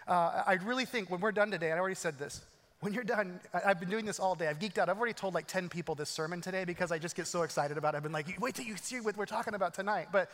Uh, 0.07 0.45
I 0.47 0.59
really 0.65 0.85
think 0.85 1.11
when 1.11 1.21
we're 1.21 1.33
done 1.33 1.51
today, 1.51 1.73
I 1.73 1.79
already 1.79 1.97
said 1.97 2.19
this, 2.19 2.43
when 2.81 2.93
you're 2.93 3.05
done, 3.05 3.41
I, 3.53 3.69
have 3.69 3.81
been 3.81 3.91
doing 3.91 4.05
this 4.05 4.21
all 4.21 4.35
day. 4.35 4.47
I've 4.47 4.59
geeked 4.59 4.79
out. 4.79 4.89
I've 4.89 4.99
already 4.99 5.15
told 5.15 5.35
like 5.35 5.47
10 5.47 5.69
people 5.69 5.95
this 5.95 6.11
sermon 6.11 6.41
today 6.41 6.65
because 6.65 6.93
I 6.93 6.99
just 6.99 7.17
get 7.17 7.27
so 7.27 7.43
excited 7.43 7.79
about 7.79 7.95
it. 7.95 7.97
I've 7.97 8.03
been 8.03 8.13
like, 8.13 8.39
wait 8.39 8.55
till 8.55 8.67
you 8.67 8.77
see 8.77 9.01
what 9.01 9.17
we're 9.17 9.25
talking 9.25 9.55
about 9.55 9.75
tonight. 9.75 10.09
But 10.13 10.31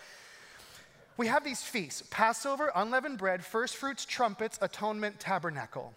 we 1.16 1.26
have 1.26 1.44
these 1.44 1.62
feasts 1.62 2.02
Passover, 2.10 2.72
unleavened 2.74 3.18
bread, 3.18 3.44
first 3.44 3.76
fruits, 3.76 4.04
trumpets, 4.04 4.58
atonement, 4.62 5.20
tabernacle. 5.20 5.94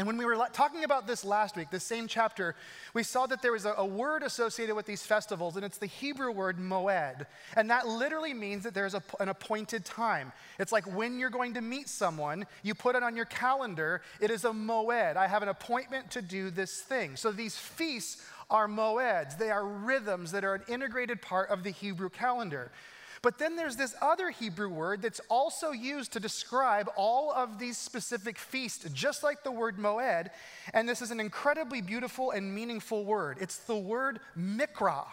And 0.00 0.06
when 0.06 0.16
we 0.16 0.24
were 0.24 0.36
talking 0.52 0.84
about 0.84 1.06
this 1.06 1.24
last 1.24 1.56
week, 1.56 1.70
this 1.70 1.84
same 1.84 2.06
chapter, 2.06 2.54
we 2.94 3.02
saw 3.02 3.26
that 3.26 3.42
there 3.42 3.52
was 3.52 3.66
a, 3.66 3.74
a, 3.76 3.84
word 3.84 4.22
associated 4.22 4.74
with 4.74 4.86
these 4.86 5.02
festivals, 5.02 5.56
and 5.56 5.64
it's 5.64 5.78
the 5.78 5.86
Hebrew 5.86 6.30
word 6.30 6.58
moed. 6.58 7.26
And 7.56 7.68
that 7.68 7.86
literally 7.86 8.32
means 8.32 8.62
that 8.62 8.72
there's 8.72 8.94
a, 8.94 9.02
an 9.18 9.28
appointed 9.28 9.84
time. 9.84 10.32
It's 10.58 10.72
like 10.72 10.86
when 10.96 11.18
you're 11.18 11.28
going 11.28 11.54
to 11.54 11.60
meet 11.60 11.88
someone, 11.88 12.46
you 12.62 12.74
put 12.74 12.94
it 12.94 13.02
on 13.02 13.16
your 13.16 13.26
calendar, 13.26 14.00
it 14.20 14.30
is 14.30 14.44
a 14.44 14.50
moed. 14.50 15.16
I 15.16 15.26
have 15.26 15.42
an 15.42 15.48
appointment 15.48 16.10
to 16.12 16.22
do 16.22 16.50
this 16.50 16.80
thing. 16.80 17.16
So 17.16 17.32
these 17.32 17.58
feasts 17.58 18.22
are 18.48 18.68
moeds, 18.68 19.36
they 19.38 19.50
are 19.50 19.66
rhythms 19.66 20.32
that 20.32 20.44
are 20.44 20.54
an 20.54 20.62
integrated 20.66 21.20
part 21.20 21.50
of 21.50 21.62
the 21.62 21.70
Hebrew 21.70 22.08
calendar. 22.10 22.70
But 23.22 23.38
then 23.38 23.54
there's 23.54 23.76
this 23.76 23.94
other 24.00 24.30
Hebrew 24.30 24.70
word 24.70 25.02
that's 25.02 25.20
also 25.28 25.72
used 25.72 26.12
to 26.12 26.20
describe 26.20 26.88
all 26.96 27.30
of 27.32 27.58
these 27.58 27.76
specific 27.76 28.38
feasts, 28.38 28.88
just 28.94 29.22
like 29.22 29.42
the 29.44 29.50
word 29.50 29.76
moed. 29.76 30.30
And 30.72 30.88
this 30.88 31.02
is 31.02 31.10
an 31.10 31.20
incredibly 31.20 31.82
beautiful 31.82 32.30
and 32.30 32.54
meaningful 32.54 33.04
word. 33.04 33.36
It's 33.40 33.58
the 33.58 33.76
word 33.76 34.20
mikra. 34.38 35.04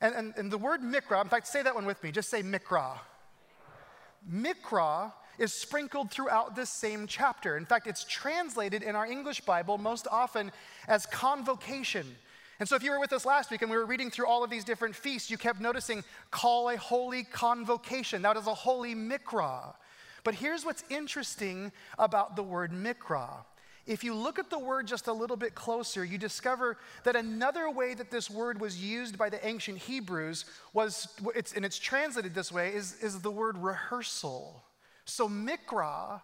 And, 0.00 0.14
and, 0.14 0.34
and 0.36 0.50
the 0.50 0.58
word 0.58 0.80
mikra, 0.80 1.22
in 1.22 1.28
fact, 1.28 1.46
say 1.46 1.62
that 1.62 1.74
one 1.74 1.86
with 1.86 2.02
me. 2.02 2.10
Just 2.10 2.30
say 2.30 2.42
mikra. 2.42 2.98
Mikra 4.28 5.12
is 5.38 5.52
sprinkled 5.52 6.10
throughout 6.10 6.56
this 6.56 6.70
same 6.70 7.06
chapter. 7.06 7.56
In 7.56 7.64
fact, 7.64 7.86
it's 7.86 8.04
translated 8.04 8.82
in 8.82 8.96
our 8.96 9.06
English 9.06 9.40
Bible 9.42 9.78
most 9.78 10.08
often 10.10 10.50
as 10.88 11.06
convocation 11.06 12.16
and 12.60 12.68
so, 12.68 12.76
if 12.76 12.82
you 12.82 12.92
were 12.92 13.00
with 13.00 13.12
us 13.12 13.26
last 13.26 13.50
week 13.50 13.62
and 13.62 13.70
we 13.70 13.76
were 13.76 13.86
reading 13.86 14.10
through 14.10 14.26
all 14.26 14.44
of 14.44 14.50
these 14.50 14.64
different 14.64 14.94
feasts, 14.94 15.30
you 15.30 15.36
kept 15.36 15.60
noticing 15.60 16.04
call 16.30 16.68
a 16.68 16.76
holy 16.76 17.24
convocation. 17.24 18.22
That 18.22 18.36
is 18.36 18.46
a 18.46 18.54
holy 18.54 18.94
mikra. 18.94 19.74
But 20.22 20.34
here's 20.34 20.64
what's 20.64 20.84
interesting 20.88 21.72
about 21.98 22.36
the 22.36 22.42
word 22.42 22.72
mikra. 22.72 23.28
If 23.86 24.02
you 24.02 24.14
look 24.14 24.38
at 24.38 24.48
the 24.48 24.58
word 24.58 24.86
just 24.86 25.08
a 25.08 25.12
little 25.12 25.36
bit 25.36 25.54
closer, 25.54 26.04
you 26.04 26.16
discover 26.16 26.78
that 27.02 27.16
another 27.16 27.68
way 27.68 27.92
that 27.94 28.10
this 28.10 28.30
word 28.30 28.58
was 28.58 28.82
used 28.82 29.18
by 29.18 29.28
the 29.28 29.46
ancient 29.46 29.76
Hebrews 29.76 30.46
was, 30.72 31.08
it's, 31.34 31.52
and 31.52 31.64
it's 31.66 31.78
translated 31.78 32.34
this 32.34 32.50
way, 32.50 32.72
is, 32.72 32.96
is 33.02 33.20
the 33.20 33.30
word 33.30 33.58
rehearsal. 33.58 34.64
So 35.04 35.28
mikra 35.28 36.22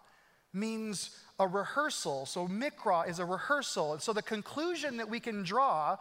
means 0.53 1.15
a 1.41 1.47
rehearsal. 1.47 2.25
So 2.25 2.47
mikra 2.47 3.09
is 3.09 3.19
a 3.19 3.25
rehearsal. 3.25 3.93
And 3.93 4.01
so 4.01 4.13
the 4.13 4.21
conclusion 4.21 4.97
that 4.97 5.09
we 5.09 5.19
can 5.19 5.43
draw 5.43 5.97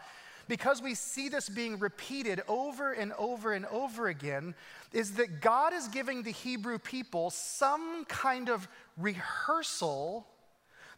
because 0.51 0.83
we 0.83 0.97
see 0.97 1.29
this 1.29 1.49
being 1.49 1.79
repeated 1.79 2.43
over 2.49 2.93
and 2.93 3.13
over 3.19 3.53
and 3.53 3.65
over 3.67 4.09
again, 4.09 4.53
is 4.93 5.13
that 5.13 5.41
God 5.41 5.73
is 5.73 5.87
giving 5.87 6.25
the 6.25 6.33
Hebrew 6.33 6.79
people 6.79 7.31
some 7.31 8.05
kind 8.07 8.51
of 8.51 8.67
rehearsal 8.99 10.27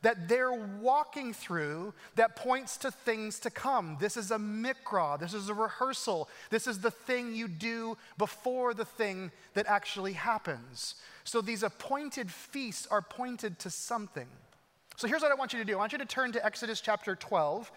that 0.02 0.28
they're 0.28 0.52
walking 0.52 1.32
through 1.32 1.94
that 2.16 2.36
points 2.36 2.76
to 2.78 2.90
things 2.90 3.38
to 3.40 3.50
come. 3.50 3.96
This 4.00 4.16
is 4.16 4.30
a 4.30 4.36
mikra, 4.36 5.18
this 5.18 5.32
is 5.32 5.48
a 5.48 5.54
rehearsal, 5.54 6.28
this 6.50 6.66
is 6.66 6.80
the 6.80 6.90
thing 6.90 7.34
you 7.34 7.48
do 7.48 7.96
before 8.18 8.74
the 8.74 8.84
thing 8.84 9.30
that 9.54 9.66
actually 9.66 10.12
happens. 10.12 10.96
So 11.24 11.40
these 11.40 11.62
appointed 11.62 12.30
feasts 12.30 12.86
are 12.90 13.02
pointed 13.02 13.58
to 13.60 13.70
something. 13.70 14.28
So 14.96 15.08
here's 15.08 15.22
what 15.22 15.32
I 15.32 15.34
want 15.34 15.52
you 15.52 15.58
to 15.58 15.64
do 15.64 15.74
I 15.74 15.78
want 15.78 15.92
you 15.92 15.98
to 15.98 16.04
turn 16.04 16.32
to 16.32 16.44
Exodus 16.44 16.80
chapter 16.80 17.16
12 17.16 17.70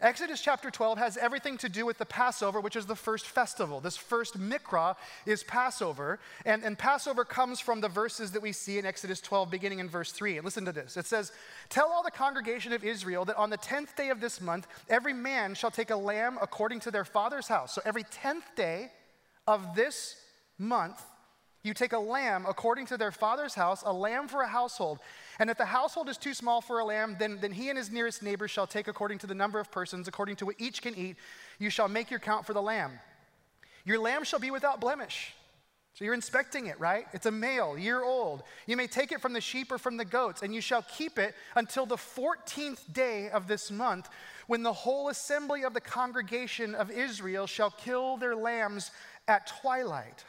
Exodus 0.00 0.40
chapter 0.40 0.70
12 0.70 0.96
has 0.98 1.16
everything 1.16 1.58
to 1.58 1.68
do 1.68 1.84
with 1.84 1.98
the 1.98 2.06
Passover, 2.06 2.60
which 2.60 2.76
is 2.76 2.86
the 2.86 2.94
first 2.94 3.26
festival. 3.26 3.80
This 3.80 3.96
first 3.96 4.38
mikra 4.38 4.94
is 5.26 5.42
Passover. 5.42 6.20
And, 6.46 6.62
and 6.62 6.78
Passover 6.78 7.24
comes 7.24 7.58
from 7.58 7.80
the 7.80 7.88
verses 7.88 8.30
that 8.30 8.40
we 8.40 8.52
see 8.52 8.78
in 8.78 8.86
Exodus 8.86 9.20
12, 9.20 9.50
beginning 9.50 9.80
in 9.80 9.88
verse 9.88 10.12
3. 10.12 10.36
And 10.36 10.44
listen 10.44 10.64
to 10.66 10.72
this 10.72 10.96
it 10.96 11.06
says, 11.06 11.32
Tell 11.68 11.88
all 11.88 12.04
the 12.04 12.12
congregation 12.12 12.72
of 12.72 12.84
Israel 12.84 13.24
that 13.24 13.36
on 13.36 13.50
the 13.50 13.58
10th 13.58 13.96
day 13.96 14.10
of 14.10 14.20
this 14.20 14.40
month, 14.40 14.68
every 14.88 15.12
man 15.12 15.56
shall 15.56 15.72
take 15.72 15.90
a 15.90 15.96
lamb 15.96 16.38
according 16.40 16.78
to 16.80 16.92
their 16.92 17.04
father's 17.04 17.48
house. 17.48 17.74
So 17.74 17.82
every 17.84 18.04
10th 18.04 18.54
day 18.54 18.92
of 19.48 19.74
this 19.74 20.14
month, 20.58 21.02
you 21.68 21.74
take 21.74 21.92
a 21.92 21.98
lamb 21.98 22.46
according 22.48 22.86
to 22.86 22.96
their 22.96 23.12
father's 23.12 23.54
house, 23.54 23.82
a 23.86 23.92
lamb 23.92 24.26
for 24.26 24.42
a 24.42 24.48
household. 24.48 24.98
And 25.38 25.50
if 25.50 25.58
the 25.58 25.66
household 25.66 26.08
is 26.08 26.16
too 26.16 26.34
small 26.34 26.60
for 26.60 26.80
a 26.80 26.84
lamb, 26.84 27.16
then, 27.18 27.38
then 27.40 27.52
he 27.52 27.68
and 27.68 27.78
his 27.78 27.92
nearest 27.92 28.22
neighbor 28.22 28.48
shall 28.48 28.66
take 28.66 28.88
according 28.88 29.18
to 29.18 29.26
the 29.26 29.34
number 29.34 29.60
of 29.60 29.70
persons, 29.70 30.08
according 30.08 30.36
to 30.36 30.46
what 30.46 30.56
each 30.58 30.82
can 30.82 30.96
eat. 30.96 31.16
You 31.58 31.70
shall 31.70 31.88
make 31.88 32.10
your 32.10 32.20
count 32.20 32.46
for 32.46 32.54
the 32.54 32.62
lamb. 32.62 32.98
Your 33.84 34.00
lamb 34.00 34.24
shall 34.24 34.40
be 34.40 34.50
without 34.50 34.80
blemish. 34.80 35.34
So 35.94 36.04
you're 36.04 36.14
inspecting 36.14 36.66
it, 36.66 36.78
right? 36.78 37.06
It's 37.12 37.26
a 37.26 37.30
male, 37.30 37.76
year 37.76 38.02
old. 38.02 38.44
You 38.66 38.76
may 38.76 38.86
take 38.86 39.12
it 39.12 39.20
from 39.20 39.32
the 39.32 39.40
sheep 39.40 39.70
or 39.70 39.78
from 39.78 39.96
the 39.96 40.04
goats, 40.04 40.42
and 40.42 40.54
you 40.54 40.60
shall 40.60 40.82
keep 40.82 41.18
it 41.18 41.34
until 41.54 41.86
the 41.86 41.96
14th 41.96 42.92
day 42.92 43.28
of 43.30 43.48
this 43.48 43.70
month, 43.70 44.08
when 44.46 44.62
the 44.62 44.72
whole 44.72 45.08
assembly 45.08 45.64
of 45.64 45.74
the 45.74 45.80
congregation 45.80 46.74
of 46.74 46.90
Israel 46.90 47.46
shall 47.46 47.70
kill 47.70 48.16
their 48.16 48.36
lambs 48.36 48.90
at 49.26 49.48
twilight. 49.60 50.24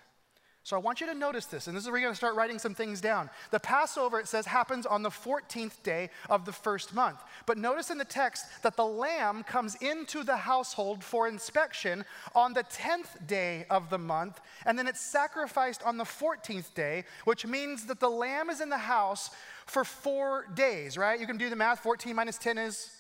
So 0.70 0.76
I 0.76 0.80
want 0.80 1.02
you 1.02 1.08
to 1.08 1.16
notice 1.16 1.48
this, 1.48 1.66
and 1.66 1.76
this 1.76 1.84
is 1.84 1.90
where 1.90 1.98
you're 1.98 2.06
going 2.06 2.14
to 2.14 2.18
start 2.18 2.36
writing 2.36 2.60
some 2.60 2.76
things 2.76 3.02
down. 3.02 3.32
The 3.50 3.60
Passover, 3.60 4.20
it 4.20 4.28
says, 4.28 4.46
happens 4.46 4.86
on 4.86 5.02
the 5.02 5.10
14th 5.10 5.82
day 5.82 6.12
of 6.30 6.46
the 6.46 6.52
first 6.52 6.94
month. 6.94 7.24
But 7.48 7.58
notice 7.58 7.90
in 7.90 7.98
the 7.98 8.06
text 8.06 8.46
that 8.62 8.76
the 8.76 8.86
lamb 8.86 9.42
comes 9.42 9.74
into 9.82 10.24
the 10.24 10.38
household 10.38 11.04
for 11.04 11.28
inspection 11.28 12.06
on 12.36 12.54
the 12.54 12.64
10th 12.66 13.26
day 13.26 13.66
of 13.72 13.90
the 13.90 13.98
month, 13.98 14.42
and 14.64 14.78
then 14.78 14.88
it's 14.88 15.02
sacrificed 15.02 15.82
on 15.82 15.98
the 15.98 16.04
14th 16.04 16.72
day, 16.76 17.04
which 17.26 17.48
means 17.48 17.88
that 17.88 18.00
the 18.00 18.08
lamb 18.08 18.52
is 18.52 18.62
in 18.62 18.70
the 18.70 18.78
house 18.78 19.32
for 19.66 19.84
four 19.84 20.46
days, 20.54 21.00
right? 21.00 21.20
You 21.20 21.26
can 21.26 21.38
do 21.38 21.50
the 21.50 21.56
math. 21.56 21.80
14 21.80 22.16
minus 22.16 22.38
10 22.38 22.60
is 22.60 22.92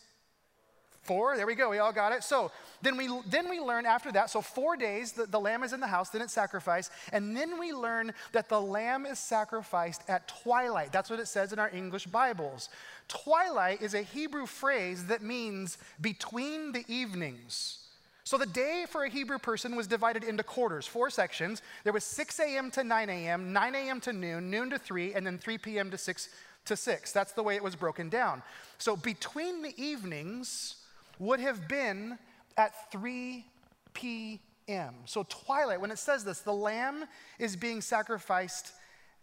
Four, 1.09 1.37
there 1.37 1.47
we 1.47 1.55
go, 1.55 1.71
we 1.71 1.79
all 1.79 1.91
got 1.91 2.11
it. 2.11 2.23
So 2.23 2.51
then 2.83 2.95
we, 2.95 3.09
then 3.25 3.49
we 3.49 3.59
learn 3.59 3.87
after 3.87 4.11
that, 4.11 4.29
so 4.29 4.41
four 4.41 4.75
days, 4.75 5.11
the, 5.11 5.25
the 5.25 5.39
lamb 5.39 5.63
is 5.63 5.73
in 5.73 5.79
the 5.79 5.87
house, 5.87 6.09
then 6.09 6.21
it's 6.21 6.33
sacrificed, 6.33 6.91
and 7.11 7.35
then 7.35 7.59
we 7.59 7.73
learn 7.73 8.13
that 8.31 8.47
the 8.47 8.61
lamb 8.61 9.07
is 9.07 9.17
sacrificed 9.17 10.03
at 10.07 10.27
twilight. 10.27 10.91
That's 10.91 11.09
what 11.09 11.19
it 11.19 11.27
says 11.27 11.51
in 11.51 11.57
our 11.57 11.71
English 11.73 12.05
Bibles. 12.05 12.69
Twilight 13.07 13.81
is 13.81 13.95
a 13.95 14.03
Hebrew 14.03 14.45
phrase 14.45 15.07
that 15.07 15.23
means 15.23 15.79
between 15.99 16.73
the 16.73 16.85
evenings. 16.87 17.87
So 18.23 18.37
the 18.37 18.45
day 18.45 18.85
for 18.87 19.03
a 19.03 19.09
Hebrew 19.09 19.39
person 19.39 19.75
was 19.75 19.87
divided 19.87 20.23
into 20.23 20.43
quarters, 20.43 20.85
four 20.85 21.09
sections. 21.09 21.63
There 21.85 21.93
was 21.93 22.03
6 22.03 22.39
a.m. 22.39 22.69
to 22.69 22.83
9 22.83 23.09
a.m., 23.09 23.51
9 23.51 23.73
a.m. 23.73 23.99
to 24.01 24.13
noon, 24.13 24.51
noon 24.51 24.69
to 24.69 24.77
3, 24.77 25.15
and 25.15 25.25
then 25.25 25.39
3 25.39 25.57
p.m. 25.57 25.89
to 25.89 25.97
6 25.97 26.29
to 26.65 26.75
6. 26.75 27.11
That's 27.13 27.31
the 27.31 27.41
way 27.41 27.55
it 27.55 27.63
was 27.63 27.75
broken 27.75 28.09
down. 28.09 28.43
So 28.77 28.95
between 28.95 29.63
the 29.63 29.73
evenings, 29.75 30.75
would 31.19 31.39
have 31.39 31.67
been 31.67 32.17
at 32.57 32.91
3 32.91 33.45
p.m. 33.93 34.95
So, 35.05 35.25
twilight, 35.27 35.81
when 35.81 35.91
it 35.91 35.99
says 35.99 36.23
this, 36.23 36.39
the 36.39 36.53
lamb 36.53 37.05
is 37.37 37.55
being 37.55 37.81
sacrificed 37.81 38.71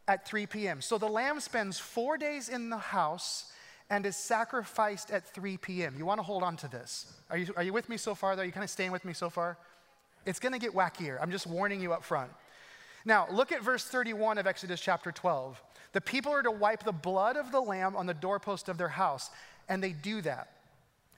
at 0.07 0.29
3 0.29 0.47
p.m. 0.47 0.81
So, 0.81 0.99
the 0.99 1.09
lamb 1.09 1.41
spends 1.41 1.79
four 1.79 2.17
days 2.19 2.49
in 2.49 2.71
the 2.71 2.77
house 2.77 3.53
and 3.89 4.05
is 4.05 4.17
sacrificed 4.17 5.11
at 5.11 5.27
3 5.35 5.57
p.m. 5.59 5.95
You 5.97 6.05
want 6.07 6.19
to 6.19 6.23
hold 6.23 6.43
on 6.43 6.57
to 6.59 6.69
this. 6.69 7.13
Are 7.31 7.39
you, 7.39 7.53
are 7.57 7.63
you 7.63 7.73
with 7.73 7.89
me 7.89 7.97
so 7.97 8.15
far, 8.15 8.37
though? 8.37 8.43
Are 8.43 8.45
you 8.45 8.53
kind 8.53 8.65
of 8.65 8.71
staying 8.71 8.93
with 8.93 9.05
me 9.05 9.13
so 9.13 9.31
far? 9.31 9.57
It's 10.25 10.41
going 10.41 10.53
to 10.53 10.59
get 10.59 10.73
wackier. 10.73 11.19
I'm 11.23 11.31
just 11.31 11.47
warning 11.47 11.81
you 11.81 11.93
up 11.93 12.03
front. 12.03 12.31
Now, 13.05 13.29
look 13.31 13.53
at 13.53 13.63
verse 13.63 13.85
31 13.85 14.39
of 14.39 14.47
Exodus 14.49 14.81
chapter 14.81 15.13
12. 15.13 15.63
The 15.93 16.01
people 16.01 16.33
are 16.33 16.43
to 16.43 16.51
wipe 16.51 16.83
the 16.83 16.93
blood 16.93 17.37
of 17.37 17.53
the 17.53 17.61
lamb 17.61 17.95
on 17.95 18.07
the 18.07 18.15
doorpost 18.15 18.69
of 18.69 18.77
their 18.77 18.89
house, 18.89 19.31
and 19.69 19.83
they 19.83 19.93
do 19.93 20.21
that. 20.23 20.56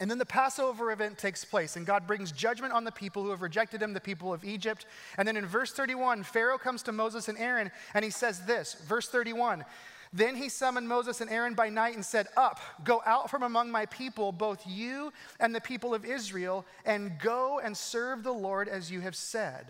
And 0.00 0.08
then 0.08 0.18
the 0.18 0.26
Passover 0.26 0.92
event 0.92 1.18
takes 1.18 1.44
place, 1.44 1.74
and 1.74 1.84
God 1.84 2.06
brings 2.06 2.30
judgment 2.30 2.72
on 2.72 2.84
the 2.84 2.92
people 2.92 3.24
who 3.24 3.30
have 3.30 3.42
rejected 3.42 3.82
him, 3.82 3.92
the 3.92 4.00
people 4.00 4.32
of 4.32 4.44
Egypt. 4.44 4.86
And 5.16 5.26
then 5.26 5.36
in 5.36 5.44
verse 5.44 5.72
31, 5.72 6.22
Pharaoh 6.22 6.58
comes 6.58 6.84
to 6.84 6.92
Moses 6.92 7.28
and 7.28 7.36
Aaron, 7.36 7.72
and 7.94 8.04
he 8.04 8.10
says 8.10 8.44
this 8.46 8.74
Verse 8.86 9.08
31 9.08 9.64
Then 10.12 10.36
he 10.36 10.48
summoned 10.48 10.88
Moses 10.88 11.20
and 11.20 11.28
Aaron 11.28 11.54
by 11.54 11.68
night 11.68 11.96
and 11.96 12.04
said, 12.04 12.28
Up, 12.36 12.60
go 12.84 13.02
out 13.06 13.28
from 13.28 13.42
among 13.42 13.72
my 13.72 13.86
people, 13.86 14.30
both 14.30 14.64
you 14.66 15.12
and 15.40 15.52
the 15.52 15.60
people 15.60 15.94
of 15.94 16.04
Israel, 16.04 16.64
and 16.84 17.18
go 17.18 17.58
and 17.58 17.76
serve 17.76 18.22
the 18.22 18.32
Lord 18.32 18.68
as 18.68 18.92
you 18.92 19.00
have 19.00 19.16
said. 19.16 19.66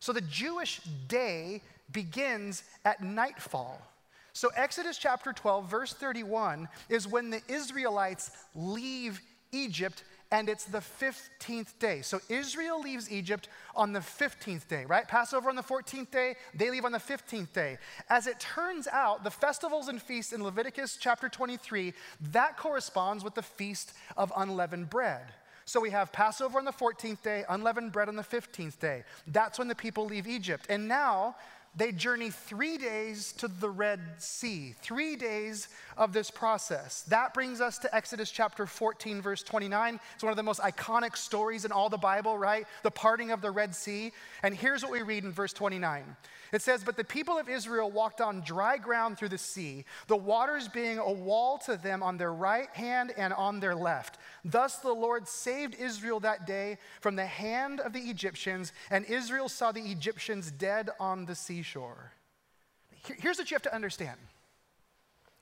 So 0.00 0.12
the 0.12 0.20
Jewish 0.20 0.80
day 1.06 1.62
begins 1.92 2.64
at 2.84 3.02
nightfall. 3.02 3.80
So, 4.36 4.50
Exodus 4.56 4.98
chapter 4.98 5.32
12, 5.32 5.70
verse 5.70 5.92
31 5.92 6.68
is 6.88 7.06
when 7.06 7.30
the 7.30 7.40
Israelites 7.46 8.32
leave 8.56 9.20
Egypt, 9.54 10.04
and 10.30 10.48
it's 10.48 10.64
the 10.64 10.82
15th 11.00 11.78
day. 11.78 12.02
So 12.02 12.20
Israel 12.28 12.80
leaves 12.80 13.10
Egypt 13.10 13.48
on 13.76 13.92
the 13.92 14.00
15th 14.00 14.66
day, 14.66 14.84
right? 14.84 15.06
Passover 15.06 15.48
on 15.48 15.56
the 15.56 15.62
14th 15.62 16.10
day, 16.10 16.34
they 16.54 16.70
leave 16.70 16.84
on 16.84 16.92
the 16.92 16.98
15th 16.98 17.52
day. 17.52 17.78
As 18.10 18.26
it 18.26 18.40
turns 18.40 18.88
out, 18.88 19.22
the 19.22 19.30
festivals 19.30 19.88
and 19.88 20.02
feasts 20.02 20.32
in 20.32 20.42
Leviticus 20.42 20.98
chapter 21.00 21.28
23, 21.28 21.94
that 22.32 22.56
corresponds 22.56 23.22
with 23.22 23.34
the 23.34 23.42
feast 23.42 23.92
of 24.16 24.32
unleavened 24.36 24.90
bread. 24.90 25.32
So 25.66 25.80
we 25.80 25.90
have 25.90 26.12
Passover 26.12 26.58
on 26.58 26.64
the 26.64 26.72
14th 26.72 27.22
day, 27.22 27.44
unleavened 27.48 27.92
bread 27.92 28.08
on 28.08 28.16
the 28.16 28.22
15th 28.22 28.78
day. 28.78 29.04
That's 29.26 29.58
when 29.58 29.68
the 29.68 29.74
people 29.74 30.04
leave 30.04 30.26
Egypt. 30.26 30.66
And 30.68 30.88
now 30.88 31.36
they 31.76 31.90
journey 31.92 32.30
three 32.30 32.78
days 32.78 33.32
to 33.32 33.48
the 33.48 33.68
Red 33.68 34.00
Sea, 34.18 34.74
three 34.80 35.16
days 35.16 35.68
of 35.96 36.12
this 36.12 36.30
process. 36.30 37.02
That 37.08 37.34
brings 37.34 37.60
us 37.60 37.78
to 37.78 37.94
Exodus 37.94 38.30
chapter 38.30 38.66
14, 38.66 39.20
verse 39.20 39.42
29. 39.42 39.98
It's 40.14 40.22
one 40.22 40.30
of 40.30 40.36
the 40.36 40.42
most 40.42 40.60
iconic 40.60 41.16
stories 41.16 41.64
in 41.64 41.72
all 41.72 41.88
the 41.88 41.98
Bible, 41.98 42.38
right? 42.38 42.66
The 42.82 42.90
parting 42.90 43.32
of 43.32 43.40
the 43.40 43.50
Red 43.50 43.74
Sea. 43.74 44.12
And 44.42 44.54
here's 44.54 44.82
what 44.82 44.92
we 44.92 45.02
read 45.02 45.24
in 45.24 45.32
verse 45.32 45.52
29 45.52 46.04
it 46.54 46.62
says, 46.62 46.84
But 46.84 46.96
the 46.96 47.04
people 47.04 47.38
of 47.38 47.48
Israel 47.48 47.90
walked 47.90 48.20
on 48.20 48.42
dry 48.42 48.76
ground 48.76 49.18
through 49.18 49.30
the 49.30 49.38
sea, 49.38 49.84
the 50.06 50.16
waters 50.16 50.68
being 50.68 50.98
a 50.98 51.12
wall 51.12 51.58
to 51.58 51.76
them 51.76 52.02
on 52.02 52.16
their 52.16 52.32
right 52.32 52.68
hand 52.70 53.12
and 53.16 53.32
on 53.32 53.60
their 53.60 53.74
left. 53.74 54.18
Thus 54.44 54.76
the 54.76 54.92
Lord 54.92 55.26
saved 55.26 55.74
Israel 55.74 56.20
that 56.20 56.46
day 56.46 56.78
from 57.00 57.16
the 57.16 57.26
hand 57.26 57.80
of 57.80 57.92
the 57.92 58.00
Egyptians, 58.00 58.72
and 58.90 59.04
Israel 59.06 59.48
saw 59.48 59.72
the 59.72 59.90
Egyptians 59.90 60.50
dead 60.50 60.90
on 61.00 61.24
the 61.24 61.34
seashore. 61.34 62.12
Here's 62.90 63.38
what 63.38 63.50
you 63.50 63.54
have 63.54 63.62
to 63.62 63.74
understand. 63.74 64.18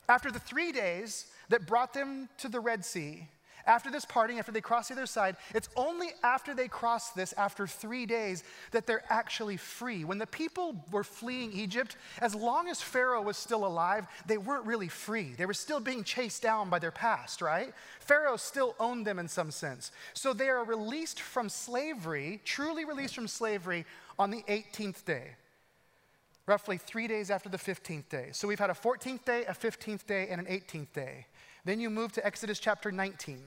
After 0.09 0.31
the 0.31 0.41
three 0.41 0.73
days 0.73 1.27
that 1.49 1.67
brought 1.67 1.93
them 1.93 2.29
to 2.39 2.49
the 2.49 2.61
Red 2.61 2.85
Sea, 2.85 3.29
after 3.67 3.91
this 3.91 4.05
parting, 4.05 4.39
after 4.39 4.53
they 4.53 4.61
cross 4.61 4.89
the 4.89 4.95
other 4.95 5.07
side, 5.07 5.37
it's 5.55 5.69
only 5.77 6.09
after 6.23 6.55
they 6.55 6.69
cross 6.69 7.11
this, 7.11 7.33
after 7.35 7.67
three 7.67 8.07
days, 8.07 8.45
that 8.73 8.87
they're 8.87 9.05
actually 9.09 9.57
free. 9.57 10.05
When 10.05 10.19
the 10.19 10.27
people 10.27 10.85
were 10.91 11.05
fleeing 11.05 11.53
Egypt, 11.53 11.97
as 12.21 12.35
long 12.35 12.69
as 12.69 12.81
Pharaoh 12.81 13.23
was 13.23 13.37
still 13.37 13.67
alive, 13.67 14.07
they 14.27 14.39
weren't 14.39 14.67
really 14.67 14.89
free. 14.89 15.35
They 15.37 15.47
were 15.47 15.55
still 15.55 15.81
being 15.81 16.05
chased 16.05 16.43
down 16.43 16.71
by 16.71 16.79
their 16.79 16.91
past, 16.91 17.43
right? 17.43 17.73
Pharaoh 18.01 18.37
still 18.37 18.75
owned 18.81 19.07
them 19.07 19.19
in 19.19 19.29
some 19.29 19.51
sense. 19.51 19.93
So 20.15 20.33
they 20.33 20.49
are 20.49 20.65
released 20.65 21.21
from 21.21 21.49
slavery, 21.49 22.41
truly 22.45 22.85
released 22.85 23.15
from 23.15 23.29
slavery, 23.29 23.87
on 24.19 24.31
the 24.31 24.43
18th 24.43 25.05
day 25.05 25.37
roughly 26.47 26.77
three 26.77 27.07
days 27.07 27.31
after 27.31 27.49
the 27.49 27.59
15th 27.59 28.09
day. 28.09 28.29
So 28.33 28.49
we've 28.49 28.59
had 28.59 28.71
a 28.71 28.75
14th 28.75 29.25
day, 29.25 29.45
a 29.45 29.53
15th 29.53 30.07
day, 30.07 30.29
and 30.29 30.41
an 30.41 30.47
18th 30.47 30.93
day. 30.93 31.27
Then 31.65 31.81
you 31.81 31.91
move 31.91 32.13
to 32.13 32.27
Exodus 32.27 32.59
chapter 32.59 32.91
19. 32.91 33.41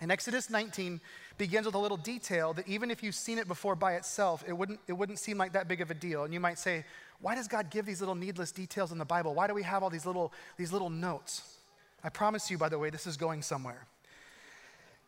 And 0.00 0.10
Exodus 0.10 0.50
19 0.50 1.00
begins 1.38 1.66
with 1.66 1.74
a 1.74 1.78
little 1.78 1.96
detail 1.96 2.52
that 2.54 2.66
even 2.66 2.90
if 2.90 3.02
you've 3.02 3.14
seen 3.14 3.38
it 3.38 3.46
before 3.46 3.76
by 3.76 3.94
itself, 3.94 4.42
it 4.46 4.52
wouldn't, 4.52 4.80
it 4.88 4.94
wouldn't 4.94 5.18
seem 5.18 5.38
like 5.38 5.52
that 5.52 5.68
big 5.68 5.80
of 5.80 5.90
a 5.90 5.94
deal. 5.94 6.24
And 6.24 6.34
you 6.34 6.40
might 6.40 6.58
say, 6.58 6.84
why 7.20 7.36
does 7.36 7.46
God 7.46 7.70
give 7.70 7.86
these 7.86 8.00
little 8.00 8.16
needless 8.16 8.50
details 8.50 8.90
in 8.90 8.98
the 8.98 9.04
Bible? 9.04 9.34
Why 9.34 9.46
do 9.46 9.54
we 9.54 9.62
have 9.62 9.82
all 9.82 9.90
these 9.90 10.06
little, 10.06 10.32
these 10.56 10.72
little 10.72 10.90
notes? 10.90 11.56
I 12.02 12.08
promise 12.08 12.50
you, 12.50 12.58
by 12.58 12.68
the 12.68 12.78
way, 12.78 12.90
this 12.90 13.06
is 13.06 13.16
going 13.16 13.42
somewhere. 13.42 13.86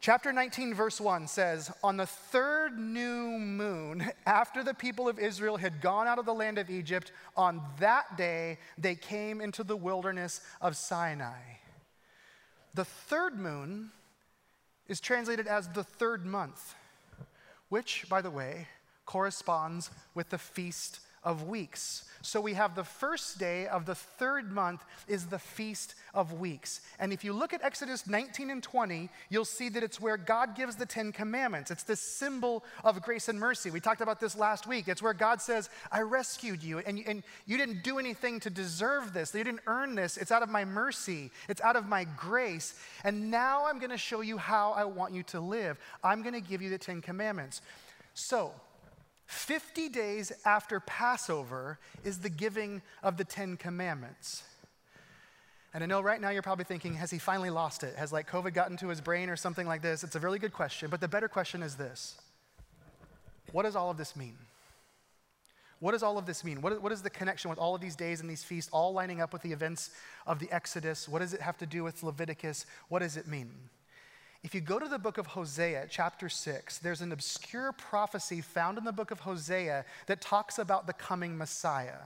Chapter 0.00 0.32
19, 0.32 0.74
verse 0.74 1.00
1 1.00 1.26
says, 1.26 1.72
On 1.82 1.96
the 1.96 2.06
third 2.06 2.78
new 2.78 3.38
moon, 3.38 4.06
after 4.26 4.62
the 4.62 4.74
people 4.74 5.08
of 5.08 5.18
Israel 5.18 5.56
had 5.56 5.80
gone 5.80 6.06
out 6.06 6.18
of 6.18 6.26
the 6.26 6.34
land 6.34 6.58
of 6.58 6.70
Egypt, 6.70 7.10
on 7.36 7.62
that 7.80 8.16
day 8.16 8.58
they 8.78 8.94
came 8.94 9.40
into 9.40 9.64
the 9.64 9.76
wilderness 9.76 10.40
of 10.60 10.76
Sinai. 10.76 11.40
The 12.74 12.84
third 12.84 13.38
moon 13.38 13.90
is 14.88 15.00
translated 15.00 15.46
as 15.46 15.68
the 15.68 15.84
third 15.84 16.26
month, 16.26 16.74
which, 17.68 18.06
by 18.08 18.20
the 18.20 18.30
way, 18.30 18.66
corresponds 19.06 19.90
with 20.14 20.30
the 20.30 20.38
Feast 20.38 21.00
of 21.24 21.48
Weeks. 21.48 22.04
So 22.24 22.40
we 22.40 22.54
have 22.54 22.74
the 22.74 22.84
first 22.84 23.38
day 23.38 23.66
of 23.66 23.84
the 23.84 23.94
third 23.94 24.50
month 24.50 24.82
is 25.06 25.26
the 25.26 25.38
Feast 25.38 25.94
of 26.14 26.32
Weeks. 26.32 26.80
And 26.98 27.12
if 27.12 27.22
you 27.22 27.34
look 27.34 27.52
at 27.52 27.62
Exodus 27.62 28.06
19 28.06 28.50
and 28.50 28.62
20, 28.62 29.10
you'll 29.28 29.44
see 29.44 29.68
that 29.68 29.82
it's 29.82 30.00
where 30.00 30.16
God 30.16 30.56
gives 30.56 30.76
the 30.76 30.86
Ten 30.86 31.12
Commandments. 31.12 31.70
It's 31.70 31.82
the 31.82 31.96
symbol 31.96 32.64
of 32.82 33.02
grace 33.02 33.28
and 33.28 33.38
mercy. 33.38 33.70
We 33.70 33.78
talked 33.78 34.00
about 34.00 34.20
this 34.20 34.38
last 34.38 34.66
week. 34.66 34.88
It's 34.88 35.02
where 35.02 35.12
God 35.12 35.42
says, 35.42 35.68
I 35.92 36.00
rescued 36.00 36.62
you, 36.62 36.78
and, 36.78 37.02
and 37.06 37.22
you 37.46 37.58
didn't 37.58 37.82
do 37.82 37.98
anything 37.98 38.40
to 38.40 38.50
deserve 38.50 39.12
this. 39.12 39.34
You 39.34 39.44
didn't 39.44 39.60
earn 39.66 39.94
this. 39.94 40.16
It's 40.16 40.32
out 40.32 40.42
of 40.42 40.48
my 40.48 40.64
mercy, 40.64 41.30
it's 41.50 41.60
out 41.60 41.76
of 41.76 41.88
my 41.88 42.04
grace. 42.16 42.74
And 43.04 43.30
now 43.30 43.66
I'm 43.66 43.78
going 43.78 43.90
to 43.90 43.98
show 43.98 44.22
you 44.22 44.38
how 44.38 44.72
I 44.72 44.84
want 44.84 45.12
you 45.12 45.24
to 45.24 45.40
live. 45.40 45.78
I'm 46.02 46.22
going 46.22 46.34
to 46.34 46.40
give 46.40 46.62
you 46.62 46.70
the 46.70 46.78
Ten 46.78 47.02
Commandments. 47.02 47.60
So, 48.14 48.52
50 49.26 49.88
days 49.88 50.32
after 50.44 50.80
Passover 50.80 51.78
is 52.04 52.18
the 52.18 52.28
giving 52.28 52.82
of 53.02 53.16
the 53.16 53.24
Ten 53.24 53.56
Commandments. 53.56 54.42
And 55.72 55.82
I 55.82 55.86
know 55.86 56.00
right 56.00 56.20
now 56.20 56.30
you're 56.30 56.42
probably 56.42 56.64
thinking, 56.64 56.94
has 56.94 57.10
he 57.10 57.18
finally 57.18 57.50
lost 57.50 57.82
it? 57.82 57.96
Has 57.96 58.12
like 58.12 58.30
COVID 58.30 58.54
gotten 58.54 58.76
to 58.78 58.88
his 58.88 59.00
brain 59.00 59.28
or 59.28 59.36
something 59.36 59.66
like 59.66 59.82
this? 59.82 60.04
It's 60.04 60.14
a 60.14 60.20
really 60.20 60.38
good 60.38 60.52
question, 60.52 60.88
but 60.88 61.00
the 61.00 61.08
better 61.08 61.26
question 61.26 61.62
is 61.62 61.74
this 61.74 62.16
What 63.50 63.64
does 63.64 63.74
all 63.74 63.90
of 63.90 63.96
this 63.96 64.14
mean? 64.14 64.36
What 65.80 65.92
does 65.92 66.02
all 66.02 66.16
of 66.16 66.26
this 66.26 66.44
mean? 66.44 66.62
What, 66.62 66.80
what 66.80 66.92
is 66.92 67.02
the 67.02 67.10
connection 67.10 67.50
with 67.50 67.58
all 67.58 67.74
of 67.74 67.80
these 67.80 67.96
days 67.96 68.20
and 68.20 68.30
these 68.30 68.44
feasts 68.44 68.70
all 68.72 68.92
lining 68.92 69.20
up 69.20 69.32
with 69.32 69.42
the 69.42 69.52
events 69.52 69.90
of 70.26 70.38
the 70.38 70.50
Exodus? 70.50 71.08
What 71.08 71.18
does 71.18 71.34
it 71.34 71.40
have 71.40 71.58
to 71.58 71.66
do 71.66 71.82
with 71.82 72.02
Leviticus? 72.02 72.64
What 72.88 73.00
does 73.00 73.16
it 73.16 73.26
mean? 73.26 73.50
If 74.44 74.54
you 74.54 74.60
go 74.60 74.78
to 74.78 74.86
the 74.86 74.98
book 74.98 75.16
of 75.16 75.26
Hosea, 75.26 75.86
chapter 75.88 76.28
6, 76.28 76.78
there's 76.78 77.00
an 77.00 77.12
obscure 77.12 77.72
prophecy 77.72 78.42
found 78.42 78.76
in 78.76 78.84
the 78.84 78.92
book 78.92 79.10
of 79.10 79.20
Hosea 79.20 79.86
that 80.06 80.20
talks 80.20 80.58
about 80.58 80.86
the 80.86 80.92
coming 80.92 81.38
Messiah. 81.38 82.02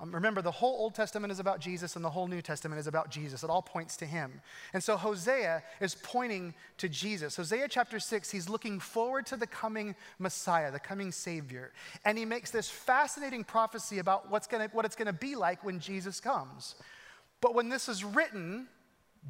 Um, 0.00 0.14
remember, 0.14 0.40
the 0.40 0.50
whole 0.50 0.72
Old 0.72 0.94
Testament 0.94 1.30
is 1.30 1.38
about 1.38 1.60
Jesus 1.60 1.94
and 1.94 2.02
the 2.02 2.08
whole 2.08 2.26
New 2.28 2.40
Testament 2.40 2.80
is 2.80 2.86
about 2.86 3.10
Jesus. 3.10 3.44
It 3.44 3.50
all 3.50 3.60
points 3.60 3.98
to 3.98 4.06
him. 4.06 4.40
And 4.72 4.82
so 4.82 4.96
Hosea 4.96 5.62
is 5.80 5.94
pointing 6.02 6.54
to 6.78 6.88
Jesus. 6.88 7.36
Hosea 7.36 7.68
chapter 7.68 8.00
6, 8.00 8.30
he's 8.30 8.48
looking 8.48 8.80
forward 8.80 9.26
to 9.26 9.36
the 9.36 9.46
coming 9.46 9.94
Messiah, 10.18 10.72
the 10.72 10.80
coming 10.80 11.12
Savior. 11.12 11.72
And 12.06 12.16
he 12.16 12.24
makes 12.24 12.50
this 12.50 12.70
fascinating 12.70 13.44
prophecy 13.44 13.98
about 13.98 14.30
what's 14.30 14.46
gonna, 14.46 14.70
what 14.72 14.86
it's 14.86 14.96
going 14.96 15.06
to 15.06 15.12
be 15.12 15.36
like 15.36 15.62
when 15.62 15.78
Jesus 15.78 16.20
comes. 16.20 16.74
But 17.42 17.54
when 17.54 17.68
this 17.68 17.86
is 17.86 18.02
written, 18.02 18.68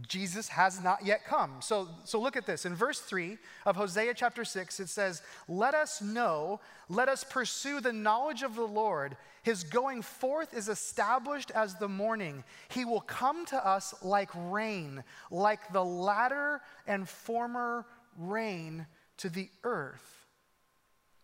Jesus 0.08 0.48
has 0.48 0.82
not 0.82 1.04
yet 1.04 1.24
come. 1.26 1.56
So, 1.60 1.88
so 2.04 2.18
look 2.18 2.36
at 2.36 2.46
this. 2.46 2.64
In 2.64 2.74
verse 2.74 3.00
3 3.00 3.36
of 3.66 3.76
Hosea 3.76 4.14
chapter 4.14 4.44
6, 4.44 4.80
it 4.80 4.88
says, 4.88 5.22
Let 5.48 5.74
us 5.74 6.00
know, 6.00 6.60
let 6.88 7.10
us 7.10 7.24
pursue 7.24 7.80
the 7.80 7.92
knowledge 7.92 8.42
of 8.42 8.56
the 8.56 8.66
Lord. 8.66 9.16
His 9.42 9.64
going 9.64 10.00
forth 10.00 10.54
is 10.54 10.68
established 10.68 11.50
as 11.50 11.74
the 11.74 11.88
morning. 11.88 12.42
He 12.70 12.86
will 12.86 13.02
come 13.02 13.44
to 13.46 13.66
us 13.66 13.94
like 14.02 14.30
rain, 14.34 15.04
like 15.30 15.72
the 15.72 15.84
latter 15.84 16.62
and 16.86 17.06
former 17.06 17.84
rain 18.16 18.86
to 19.18 19.28
the 19.28 19.50
earth. 19.62 20.26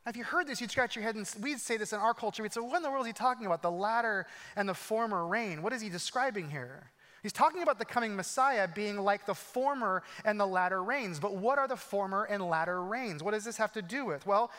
Now, 0.05 0.11
if 0.11 0.17
you 0.17 0.25
heard 0.25 0.47
this, 0.47 0.61
you'd 0.61 0.71
scratch 0.71 0.95
your 0.95 1.05
head, 1.05 1.15
and 1.15 1.31
we'd 1.41 1.61
say 1.61 1.79
this 1.79 1.95
in 1.95 2.01
our 2.01 2.15
culture. 2.15 2.43
We'd 2.43 2.53
say, 2.53 2.61
What 2.61 2.77
in 2.77 2.83
the 2.83 2.91
world 2.91 3.07
is 3.07 3.09
he 3.09 3.13
talking 3.15 3.47
about? 3.47 3.63
The 3.63 3.71
latter 3.71 4.27
and 4.57 4.69
the 4.69 4.75
former 4.75 5.27
rain. 5.27 5.63
What 5.63 5.73
is 5.73 5.81
he 5.81 5.89
describing 5.89 6.51
here? 6.51 6.91
He's 7.23 7.33
talking 7.33 7.63
about 7.63 7.79
the 7.79 7.85
coming 7.85 8.15
Messiah 8.15 8.69
being 8.69 8.99
like 8.99 9.27
the 9.27 9.35
former 9.35 10.03
and 10.25 10.39
the 10.39 10.47
latter 10.47 10.83
rains. 10.83 11.19
But 11.19 11.35
what 11.35 11.59
are 11.59 11.67
the 11.67 11.77
former 11.77 12.25
and 12.25 12.43
latter 12.43 12.83
rains? 12.83 13.23
What 13.23 13.33
does 13.33 13.45
this 13.45 13.57
have 13.57 13.73
to 13.73 13.83
do 13.83 14.05
with? 14.05 14.27
Well, 14.27 14.51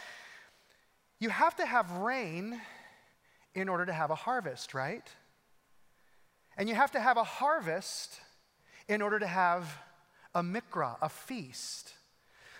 you 1.20 1.30
have 1.30 1.56
to 1.58 1.66
have 1.66 1.92
rain 1.92 2.60
in 3.56 3.70
order 3.70 3.86
to 3.86 3.94
have 3.94 4.12
a 4.12 4.16
harvest, 4.16 4.74
right? 4.74 5.08
And 6.58 6.68
you 6.68 6.76
have 6.76 6.92
to 6.92 7.00
have 7.00 7.18
a 7.18 7.24
harvest 7.24 8.20
in 8.88 9.02
order 9.02 9.20
to 9.20 9.28
have 9.28 9.78
a 10.36 10.42
mikra, 10.42 10.98
a 11.02 11.10
feast. 11.10 11.94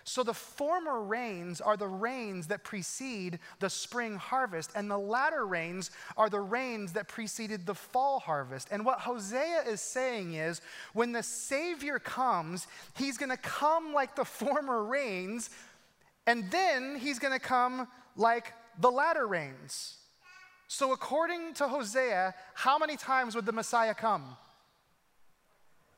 So 0.10 0.24
the 0.24 0.34
former 0.34 1.04
rains 1.04 1.62
are 1.62 1.78
the 1.78 1.88
rains 1.88 2.48
that 2.48 2.64
precede 2.64 3.38
the 3.60 3.70
spring 3.70 4.16
harvest, 4.16 4.72
and 4.74 4.90
the 4.90 4.98
latter 4.98 5.46
rains 5.46 5.92
are 6.18 6.32
the 6.32 6.40
rains 6.40 6.94
that 6.94 7.08
preceded 7.08 7.68
the 7.68 7.76
fall 7.76 8.20
harvest. 8.20 8.70
And 8.72 8.84
what 8.84 9.02
Hosea 9.02 9.66
is 9.68 9.82
saying 9.82 10.34
is 10.34 10.62
when 10.94 11.12
the 11.12 11.22
Savior 11.22 12.00
comes, 12.00 12.66
he's 12.98 13.20
going 13.20 13.30
to 13.30 13.38
come 13.38 13.94
like 13.94 14.16
the 14.16 14.26
former 14.42 14.84
rains, 14.84 15.52
and 16.26 16.50
then 16.50 16.98
he's 16.98 17.20
going 17.20 17.34
to 17.34 17.40
come 17.40 17.88
like 18.16 18.54
the 18.80 18.90
latter 18.90 19.28
rains. 19.28 19.98
So, 20.68 20.92
according 20.92 21.54
to 21.54 21.68
Hosea, 21.68 22.34
how 22.56 22.80
many 22.80 22.98
times 22.98 23.36
would 23.36 23.46
the 23.46 23.52
Messiah 23.52 23.94
come? 23.94 24.38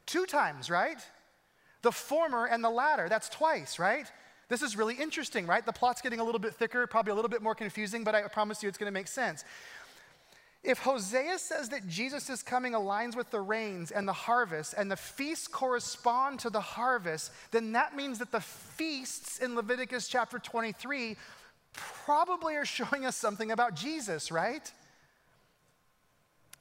Two 0.06 0.26
times, 0.26 0.70
right? 0.70 1.00
The 1.82 1.92
former 1.92 2.46
and 2.46 2.64
the 2.64 2.70
latter, 2.70 3.10
that's 3.10 3.30
twice, 3.30 3.80
right? 3.80 4.06
This 4.50 4.62
is 4.62 4.76
really 4.76 4.96
interesting, 4.96 5.48
right? 5.48 5.66
The 5.66 5.72
plot's 5.72 6.02
getting 6.02 6.20
a 6.20 6.24
little 6.24 6.40
bit 6.40 6.54
thicker, 6.54 6.86
probably 6.86 7.12
a 7.12 7.16
little 7.16 7.30
bit 7.30 7.42
more 7.42 7.56
confusing, 7.56 8.04
but 8.04 8.14
I 8.14 8.24
promise 8.24 8.62
you 8.62 8.70
it's 8.70 8.78
going 8.78 8.92
to 8.92 8.94
make 8.94 9.08
sense. 9.08 9.46
If 10.64 10.80
Hosea 10.80 11.40
says 11.40 11.70
that 11.70 11.88
Jesus' 11.88 12.44
coming 12.44 12.74
aligns 12.74 13.16
with 13.16 13.32
the 13.32 13.40
rains 13.40 13.90
and 13.90 14.08
the 14.08 14.14
harvest, 14.14 14.76
and 14.78 14.92
the 14.92 14.96
feasts 14.96 15.48
correspond 15.48 16.40
to 16.42 16.52
the 16.52 16.62
harvest, 16.62 17.32
then 17.50 17.72
that 17.72 17.96
means 17.96 18.20
that 18.20 18.32
the 18.32 18.42
feasts 18.42 19.40
in 19.40 19.56
Leviticus 19.56 20.08
chapter 20.08 20.38
23 20.38 21.16
probably 21.74 22.56
are 22.56 22.66
showing 22.66 23.06
us 23.06 23.16
something 23.16 23.52
about 23.52 23.74
Jesus, 23.74 24.32
right? 24.32 24.72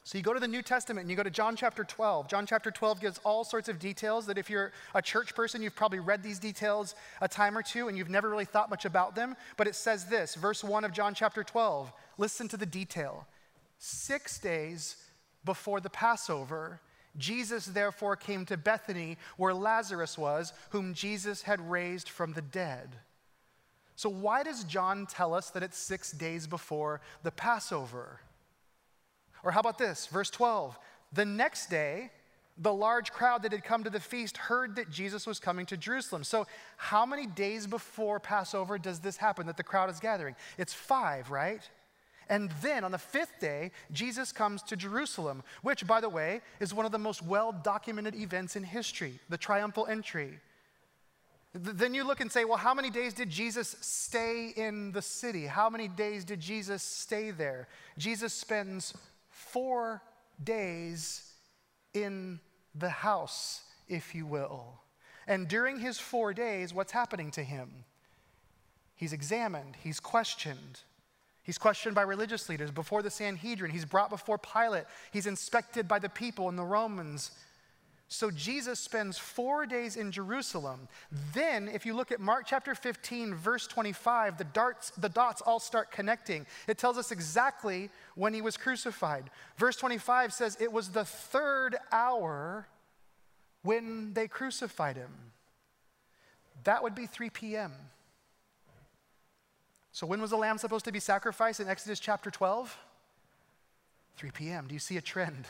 So 0.02 0.16
you 0.16 0.24
go 0.24 0.32
to 0.32 0.40
the 0.40 0.48
New 0.48 0.62
Testament 0.62 1.04
and 1.04 1.10
you 1.10 1.16
go 1.16 1.22
to 1.22 1.30
John 1.30 1.56
chapter 1.56 1.84
12. 1.84 2.26
John 2.26 2.46
chapter 2.46 2.70
12 2.70 3.00
gives 3.00 3.20
all 3.22 3.44
sorts 3.44 3.68
of 3.68 3.78
details 3.78 4.26
that 4.26 4.38
if 4.38 4.48
you're 4.48 4.72
a 4.94 5.02
church 5.02 5.34
person, 5.34 5.62
you've 5.62 5.76
probably 5.76 6.00
read 6.00 6.22
these 6.22 6.38
details 6.38 6.94
a 7.20 7.28
time 7.28 7.56
or 7.56 7.62
two 7.62 7.88
and 7.88 7.98
you've 7.98 8.08
never 8.08 8.28
really 8.28 8.46
thought 8.46 8.70
much 8.70 8.86
about 8.86 9.14
them. 9.14 9.36
But 9.56 9.66
it 9.66 9.74
says 9.74 10.06
this, 10.06 10.34
verse 10.34 10.64
1 10.64 10.84
of 10.84 10.92
John 10.92 11.14
chapter 11.14 11.44
12. 11.44 11.92
Listen 12.16 12.48
to 12.48 12.56
the 12.56 12.66
detail. 12.66 13.26
Six 13.78 14.38
days 14.38 14.96
before 15.44 15.80
the 15.80 15.90
Passover, 15.90 16.80
Jesus 17.16 17.66
therefore 17.66 18.16
came 18.16 18.46
to 18.46 18.56
Bethany 18.56 19.18
where 19.36 19.54
Lazarus 19.54 20.16
was, 20.16 20.52
whom 20.70 20.94
Jesus 20.94 21.42
had 21.42 21.70
raised 21.70 22.08
from 22.08 22.32
the 22.32 22.42
dead. 22.42 22.96
So, 23.96 24.08
why 24.08 24.42
does 24.42 24.64
John 24.64 25.06
tell 25.06 25.34
us 25.34 25.50
that 25.50 25.62
it's 25.62 25.76
six 25.76 26.12
days 26.12 26.46
before 26.46 27.02
the 27.22 27.30
Passover? 27.30 28.20
Or 29.44 29.50
how 29.52 29.60
about 29.60 29.78
this? 29.78 30.06
Verse 30.06 30.30
12. 30.30 30.78
The 31.12 31.24
next 31.24 31.70
day, 31.70 32.10
the 32.58 32.72
large 32.72 33.10
crowd 33.10 33.42
that 33.42 33.52
had 33.52 33.64
come 33.64 33.84
to 33.84 33.90
the 33.90 34.00
feast 34.00 34.36
heard 34.36 34.76
that 34.76 34.90
Jesus 34.90 35.26
was 35.26 35.40
coming 35.40 35.64
to 35.66 35.76
Jerusalem. 35.76 36.24
So, 36.24 36.46
how 36.76 37.06
many 37.06 37.26
days 37.26 37.66
before 37.66 38.20
Passover 38.20 38.78
does 38.78 39.00
this 39.00 39.16
happen 39.16 39.46
that 39.46 39.56
the 39.56 39.62
crowd 39.62 39.90
is 39.90 39.98
gathering? 39.98 40.36
It's 40.58 40.74
five, 40.74 41.30
right? 41.30 41.68
And 42.28 42.50
then 42.62 42.84
on 42.84 42.92
the 42.92 42.98
fifth 42.98 43.40
day, 43.40 43.72
Jesus 43.90 44.30
comes 44.30 44.62
to 44.64 44.76
Jerusalem, 44.76 45.42
which, 45.62 45.86
by 45.86 46.00
the 46.00 46.08
way, 46.08 46.42
is 46.60 46.72
one 46.72 46.86
of 46.86 46.92
the 46.92 46.98
most 46.98 47.22
well 47.22 47.50
documented 47.50 48.14
events 48.14 48.56
in 48.56 48.62
history 48.62 49.18
the 49.28 49.38
triumphal 49.38 49.86
entry. 49.86 50.38
Then 51.52 51.94
you 51.94 52.04
look 52.04 52.20
and 52.20 52.30
say, 52.30 52.44
well, 52.44 52.58
how 52.58 52.74
many 52.74 52.90
days 52.90 53.12
did 53.12 53.28
Jesus 53.28 53.74
stay 53.80 54.52
in 54.54 54.92
the 54.92 55.02
city? 55.02 55.46
How 55.46 55.68
many 55.68 55.88
days 55.88 56.24
did 56.24 56.38
Jesus 56.38 56.80
stay 56.80 57.32
there? 57.32 57.66
Jesus 57.98 58.32
spends 58.32 58.94
four 59.40 60.02
days 60.42 61.32
in 61.94 62.40
the 62.74 62.88
house, 62.88 63.62
if 63.88 64.14
you 64.14 64.26
will. 64.26 64.80
And 65.26 65.48
during 65.48 65.78
his 65.78 65.98
four 65.98 66.32
days, 66.32 66.72
what's 66.74 66.92
happening 66.92 67.30
to 67.32 67.42
him? 67.42 67.84
He's 68.94 69.12
examined, 69.12 69.76
he's 69.82 70.00
questioned. 70.00 70.80
He's 71.42 71.58
questioned 71.58 71.94
by 71.94 72.02
religious 72.02 72.48
leaders 72.48 72.70
before 72.70 73.02
the 73.02 73.10
Sanhedrin. 73.10 73.70
He's 73.70 73.86
brought 73.86 74.10
before 74.10 74.38
Pilate. 74.38 74.84
He's 75.10 75.26
inspected 75.26 75.88
by 75.88 75.98
the 75.98 76.08
people 76.08 76.48
and 76.48 76.58
the 76.58 76.64
Romans. 76.64 77.30
So 78.12 78.32
Jesus 78.32 78.80
spends 78.80 79.18
four 79.18 79.66
days 79.66 79.96
in 79.96 80.10
Jerusalem. 80.10 80.88
Then, 81.32 81.68
if 81.68 81.86
you 81.86 81.94
look 81.94 82.10
at 82.10 82.18
Mark 82.18 82.44
chapter 82.44 82.74
15, 82.74 83.36
verse 83.36 83.68
25, 83.68 84.36
the, 84.36 84.44
darts, 84.44 84.90
the 84.90 85.08
dots 85.08 85.40
all 85.40 85.60
start 85.60 85.92
connecting. 85.92 86.44
It 86.66 86.76
tells 86.76 86.98
us 86.98 87.12
exactly 87.12 87.88
when 88.16 88.34
he 88.34 88.42
was 88.42 88.56
crucified. 88.56 89.30
Verse 89.56 89.76
25 89.76 90.32
says 90.32 90.56
it 90.60 90.72
was 90.72 90.88
the 90.88 91.04
third 91.04 91.76
hour 91.92 92.66
when 93.62 94.12
they 94.12 94.26
crucified 94.26 94.96
him. 94.96 95.12
That 96.64 96.82
would 96.82 96.96
be 96.96 97.06
3 97.06 97.30
p.m. 97.30 97.72
So, 99.92 100.04
when 100.04 100.20
was 100.20 100.30
the 100.30 100.36
lamb 100.36 100.58
supposed 100.58 100.84
to 100.86 100.92
be 100.92 101.00
sacrificed 101.00 101.60
in 101.60 101.68
Exodus 101.68 102.00
chapter 102.00 102.28
12? 102.28 102.76
3 104.16 104.30
p.m. 104.32 104.66
Do 104.66 104.74
you 104.74 104.80
see 104.80 104.96
a 104.96 105.00
trend? 105.00 105.46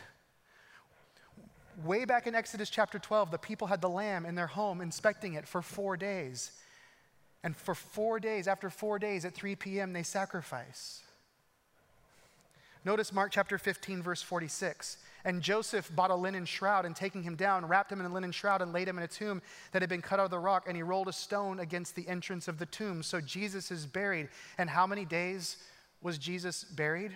Way 1.84 2.04
back 2.04 2.26
in 2.26 2.34
Exodus 2.34 2.70
chapter 2.70 2.98
12, 2.98 3.30
the 3.30 3.38
people 3.38 3.66
had 3.66 3.80
the 3.80 3.88
lamb 3.88 4.26
in 4.26 4.34
their 4.34 4.46
home 4.46 4.80
inspecting 4.80 5.34
it 5.34 5.46
for 5.46 5.62
four 5.62 5.96
days. 5.96 6.52
And 7.42 7.56
for 7.56 7.74
four 7.74 8.20
days, 8.20 8.46
after 8.48 8.70
four 8.70 8.98
days 8.98 9.24
at 9.24 9.34
3 9.34 9.56
p.m., 9.56 9.92
they 9.92 10.02
sacrifice. 10.02 11.02
Notice 12.84 13.12
Mark 13.12 13.30
chapter 13.32 13.58
15, 13.58 14.02
verse 14.02 14.22
46. 14.22 14.98
And 15.24 15.42
Joseph 15.42 15.90
bought 15.94 16.10
a 16.10 16.14
linen 16.14 16.46
shroud 16.46 16.86
and 16.86 16.96
taking 16.96 17.22
him 17.22 17.36
down, 17.36 17.66
wrapped 17.66 17.92
him 17.92 18.00
in 18.00 18.06
a 18.06 18.12
linen 18.12 18.32
shroud 18.32 18.62
and 18.62 18.72
laid 18.72 18.88
him 18.88 18.96
in 18.96 19.04
a 19.04 19.08
tomb 19.08 19.42
that 19.72 19.82
had 19.82 19.88
been 19.90 20.00
cut 20.00 20.18
out 20.18 20.24
of 20.24 20.30
the 20.30 20.38
rock. 20.38 20.64
And 20.66 20.76
he 20.76 20.82
rolled 20.82 21.08
a 21.08 21.12
stone 21.12 21.60
against 21.60 21.94
the 21.94 22.08
entrance 22.08 22.48
of 22.48 22.58
the 22.58 22.66
tomb. 22.66 23.02
So 23.02 23.20
Jesus 23.20 23.70
is 23.70 23.86
buried. 23.86 24.28
And 24.56 24.70
how 24.70 24.86
many 24.86 25.04
days 25.04 25.56
was 26.00 26.16
Jesus 26.16 26.64
buried? 26.64 27.12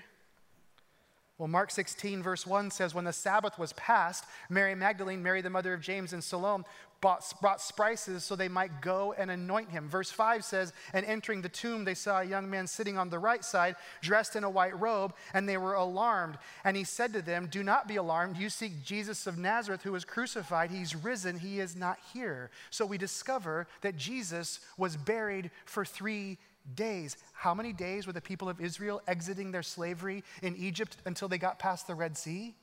Well, 1.36 1.48
Mark 1.48 1.72
16, 1.72 2.22
verse 2.22 2.46
1 2.46 2.70
says, 2.70 2.94
When 2.94 3.04
the 3.04 3.12
Sabbath 3.12 3.58
was 3.58 3.72
past, 3.72 4.24
Mary 4.48 4.76
Magdalene, 4.76 5.20
Mary 5.20 5.42
the 5.42 5.50
mother 5.50 5.74
of 5.74 5.80
James, 5.80 6.12
and 6.12 6.22
Salome 6.22 6.64
bought, 7.00 7.24
brought 7.40 7.60
spices 7.60 8.22
so 8.22 8.36
they 8.36 8.48
might 8.48 8.80
go 8.80 9.12
and 9.18 9.32
anoint 9.32 9.68
him. 9.68 9.88
Verse 9.88 10.12
5 10.12 10.44
says, 10.44 10.72
And 10.92 11.04
entering 11.04 11.42
the 11.42 11.48
tomb, 11.48 11.84
they 11.84 11.94
saw 11.94 12.20
a 12.20 12.24
young 12.24 12.48
man 12.48 12.68
sitting 12.68 12.96
on 12.96 13.10
the 13.10 13.18
right 13.18 13.44
side, 13.44 13.74
dressed 14.00 14.36
in 14.36 14.44
a 14.44 14.48
white 14.50 14.78
robe, 14.78 15.12
and 15.34 15.48
they 15.48 15.56
were 15.56 15.74
alarmed. 15.74 16.38
And 16.64 16.76
he 16.76 16.84
said 16.84 17.12
to 17.14 17.20
them, 17.20 17.48
Do 17.50 17.64
not 17.64 17.88
be 17.88 17.96
alarmed. 17.96 18.36
You 18.36 18.48
seek 18.48 18.84
Jesus 18.84 19.26
of 19.26 19.36
Nazareth, 19.36 19.82
who 19.82 19.92
was 19.92 20.04
crucified. 20.04 20.70
He's 20.70 20.94
risen. 20.94 21.40
He 21.40 21.58
is 21.58 21.74
not 21.74 21.98
here. 22.12 22.50
So 22.70 22.86
we 22.86 22.96
discover 22.96 23.66
that 23.80 23.96
Jesus 23.96 24.60
was 24.78 24.96
buried 24.96 25.50
for 25.66 25.84
three 25.84 26.38
days. 26.74 27.16
How 27.32 27.54
many 27.54 27.72
days 27.72 28.06
were 28.06 28.12
the 28.12 28.20
people 28.20 28.48
of 28.48 28.60
Israel 28.60 29.02
exiting 29.06 29.52
their 29.52 29.62
slavery 29.62 30.24
in 30.42 30.56
Egypt 30.56 30.96
until 31.04 31.28
they 31.28 31.38
got 31.38 31.58
past 31.58 31.86
the 31.86 31.94
Red 31.94 32.16
Sea? 32.16 32.54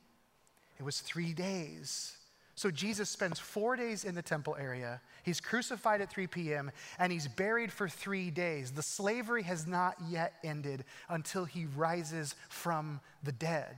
It 0.78 0.82
was 0.82 1.00
three 1.00 1.32
days. 1.32 2.16
So 2.54 2.70
Jesus 2.70 3.08
spends 3.08 3.38
four 3.38 3.76
days 3.76 4.04
in 4.04 4.14
the 4.14 4.22
temple 4.22 4.56
area. 4.58 5.00
He's 5.22 5.40
crucified 5.40 6.00
at 6.00 6.10
3 6.10 6.26
p.m. 6.26 6.70
and 6.98 7.12
he's 7.12 7.26
buried 7.26 7.72
for 7.72 7.88
three 7.88 8.30
days. 8.30 8.72
The 8.72 8.82
slavery 8.82 9.42
has 9.44 9.66
not 9.66 9.96
yet 10.08 10.34
ended 10.44 10.84
until 11.08 11.44
he 11.44 11.66
rises 11.76 12.34
from 12.48 13.00
the 13.22 13.32
dead. 13.32 13.76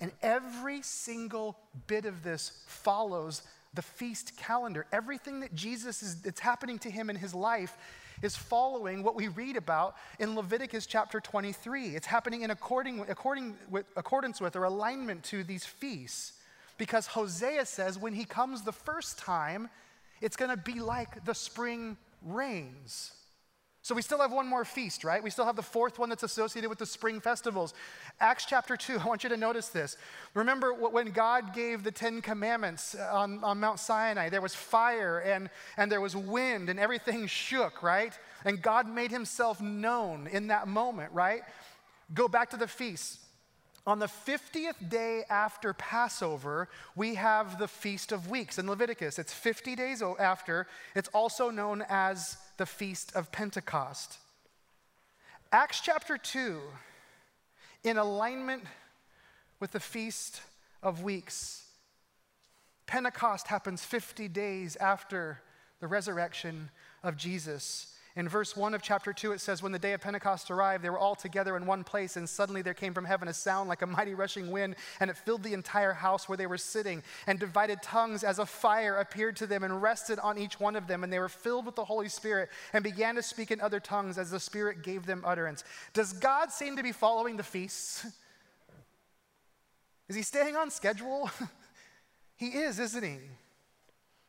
And 0.00 0.10
every 0.20 0.82
single 0.82 1.56
bit 1.86 2.06
of 2.06 2.24
this 2.24 2.64
follows 2.66 3.42
the 3.72 3.82
feast 3.82 4.36
calendar. 4.36 4.86
Everything 4.92 5.40
that 5.40 5.54
Jesus 5.54 6.02
is, 6.02 6.20
that's 6.22 6.40
happening 6.40 6.78
to 6.80 6.90
him 6.90 7.08
in 7.08 7.16
his 7.16 7.34
life 7.34 7.76
is 8.22 8.36
following 8.36 9.02
what 9.02 9.14
we 9.14 9.28
read 9.28 9.56
about 9.56 9.96
in 10.18 10.34
Leviticus 10.34 10.86
chapter 10.86 11.20
23. 11.20 11.96
It's 11.96 12.06
happening 12.06 12.42
in 12.42 12.50
according, 12.50 13.00
according 13.08 13.56
with, 13.68 13.86
accordance 13.96 14.40
with 14.40 14.56
or 14.56 14.64
alignment 14.64 15.24
to 15.24 15.44
these 15.44 15.64
feasts. 15.64 16.34
Because 16.78 17.08
Hosea 17.08 17.66
says 17.66 17.98
when 17.98 18.14
he 18.14 18.24
comes 18.24 18.62
the 18.62 18.72
first 18.72 19.18
time, 19.18 19.68
it's 20.20 20.36
going 20.36 20.50
to 20.50 20.56
be 20.56 20.80
like 20.80 21.24
the 21.24 21.34
spring 21.34 21.96
rains. 22.24 23.12
So 23.84 23.96
we 23.96 24.02
still 24.02 24.20
have 24.20 24.30
one 24.30 24.46
more 24.46 24.64
feast, 24.64 25.02
right? 25.02 25.20
We 25.20 25.30
still 25.30 25.44
have 25.44 25.56
the 25.56 25.62
fourth 25.62 25.98
one 25.98 26.08
that's 26.08 26.22
associated 26.22 26.70
with 26.70 26.78
the 26.78 26.86
spring 26.86 27.20
festivals. 27.20 27.74
Acts 28.20 28.46
chapter 28.46 28.76
2, 28.76 28.98
I 29.04 29.04
want 29.04 29.24
you 29.24 29.30
to 29.30 29.36
notice 29.36 29.68
this. 29.68 29.96
Remember 30.34 30.72
when 30.72 31.10
God 31.10 31.52
gave 31.52 31.82
the 31.82 31.90
Ten 31.90 32.22
Commandments 32.22 32.94
uh, 32.94 33.10
on, 33.12 33.42
on 33.42 33.58
Mount 33.58 33.80
Sinai, 33.80 34.28
there 34.28 34.40
was 34.40 34.54
fire 34.54 35.18
and, 35.18 35.50
and 35.76 35.90
there 35.90 36.00
was 36.00 36.14
wind 36.14 36.70
and 36.70 36.78
everything 36.78 37.26
shook, 37.26 37.82
right? 37.82 38.16
And 38.44 38.62
God 38.62 38.88
made 38.88 39.10
himself 39.10 39.60
known 39.60 40.28
in 40.28 40.46
that 40.46 40.68
moment, 40.68 41.12
right? 41.12 41.42
Go 42.14 42.28
back 42.28 42.50
to 42.50 42.56
the 42.56 42.68
feast. 42.68 43.18
On 43.84 43.98
the 43.98 44.06
50th 44.06 44.88
day 44.88 45.24
after 45.28 45.72
Passover, 45.72 46.68
we 46.94 47.16
have 47.16 47.58
the 47.58 47.66
Feast 47.66 48.12
of 48.12 48.30
Weeks 48.30 48.58
in 48.58 48.68
Leviticus. 48.68 49.18
It's 49.18 49.32
50 49.32 49.74
days 49.74 50.02
after. 50.02 50.68
It's 50.94 51.08
also 51.08 51.50
known 51.50 51.84
as 51.88 52.36
the 52.62 52.66
Feast 52.66 53.10
of 53.16 53.32
Pentecost. 53.32 54.18
Acts 55.50 55.80
chapter 55.80 56.16
2, 56.16 56.60
in 57.82 57.96
alignment 57.96 58.62
with 59.58 59.72
the 59.72 59.80
Feast 59.80 60.40
of 60.80 61.02
Weeks, 61.02 61.64
Pentecost 62.86 63.48
happens 63.48 63.84
50 63.84 64.28
days 64.28 64.76
after 64.76 65.40
the 65.80 65.88
resurrection 65.88 66.70
of 67.02 67.16
Jesus. 67.16 67.91
In 68.14 68.28
verse 68.28 68.54
1 68.54 68.74
of 68.74 68.82
chapter 68.82 69.14
2, 69.14 69.32
it 69.32 69.40
says, 69.40 69.62
When 69.62 69.72
the 69.72 69.78
day 69.78 69.94
of 69.94 70.02
Pentecost 70.02 70.50
arrived, 70.50 70.84
they 70.84 70.90
were 70.90 70.98
all 70.98 71.14
together 71.14 71.56
in 71.56 71.64
one 71.64 71.82
place, 71.82 72.16
and 72.16 72.28
suddenly 72.28 72.60
there 72.60 72.74
came 72.74 72.92
from 72.92 73.06
heaven 73.06 73.26
a 73.26 73.32
sound 73.32 73.70
like 73.70 73.80
a 73.80 73.86
mighty 73.86 74.12
rushing 74.12 74.50
wind, 74.50 74.76
and 75.00 75.08
it 75.08 75.16
filled 75.16 75.42
the 75.42 75.54
entire 75.54 75.94
house 75.94 76.28
where 76.28 76.36
they 76.36 76.46
were 76.46 76.58
sitting. 76.58 77.02
And 77.26 77.38
divided 77.38 77.82
tongues 77.82 78.22
as 78.22 78.38
a 78.38 78.44
fire 78.44 78.98
appeared 78.98 79.36
to 79.36 79.46
them 79.46 79.64
and 79.64 79.80
rested 79.80 80.18
on 80.18 80.36
each 80.36 80.60
one 80.60 80.76
of 80.76 80.86
them. 80.86 81.04
And 81.04 81.12
they 81.12 81.20
were 81.20 81.30
filled 81.30 81.64
with 81.64 81.74
the 81.74 81.86
Holy 81.86 82.10
Spirit 82.10 82.50
and 82.74 82.84
began 82.84 83.14
to 83.14 83.22
speak 83.22 83.50
in 83.50 83.62
other 83.62 83.80
tongues 83.80 84.18
as 84.18 84.30
the 84.30 84.40
Spirit 84.40 84.82
gave 84.82 85.06
them 85.06 85.22
utterance. 85.24 85.64
Does 85.94 86.12
God 86.12 86.52
seem 86.52 86.76
to 86.76 86.82
be 86.82 86.92
following 86.92 87.38
the 87.38 87.42
feasts? 87.42 88.04
Is 90.08 90.16
he 90.16 90.22
staying 90.22 90.56
on 90.56 90.70
schedule? 90.70 91.30
he 92.36 92.48
is, 92.48 92.78
isn't 92.78 93.02
he? 93.02 93.16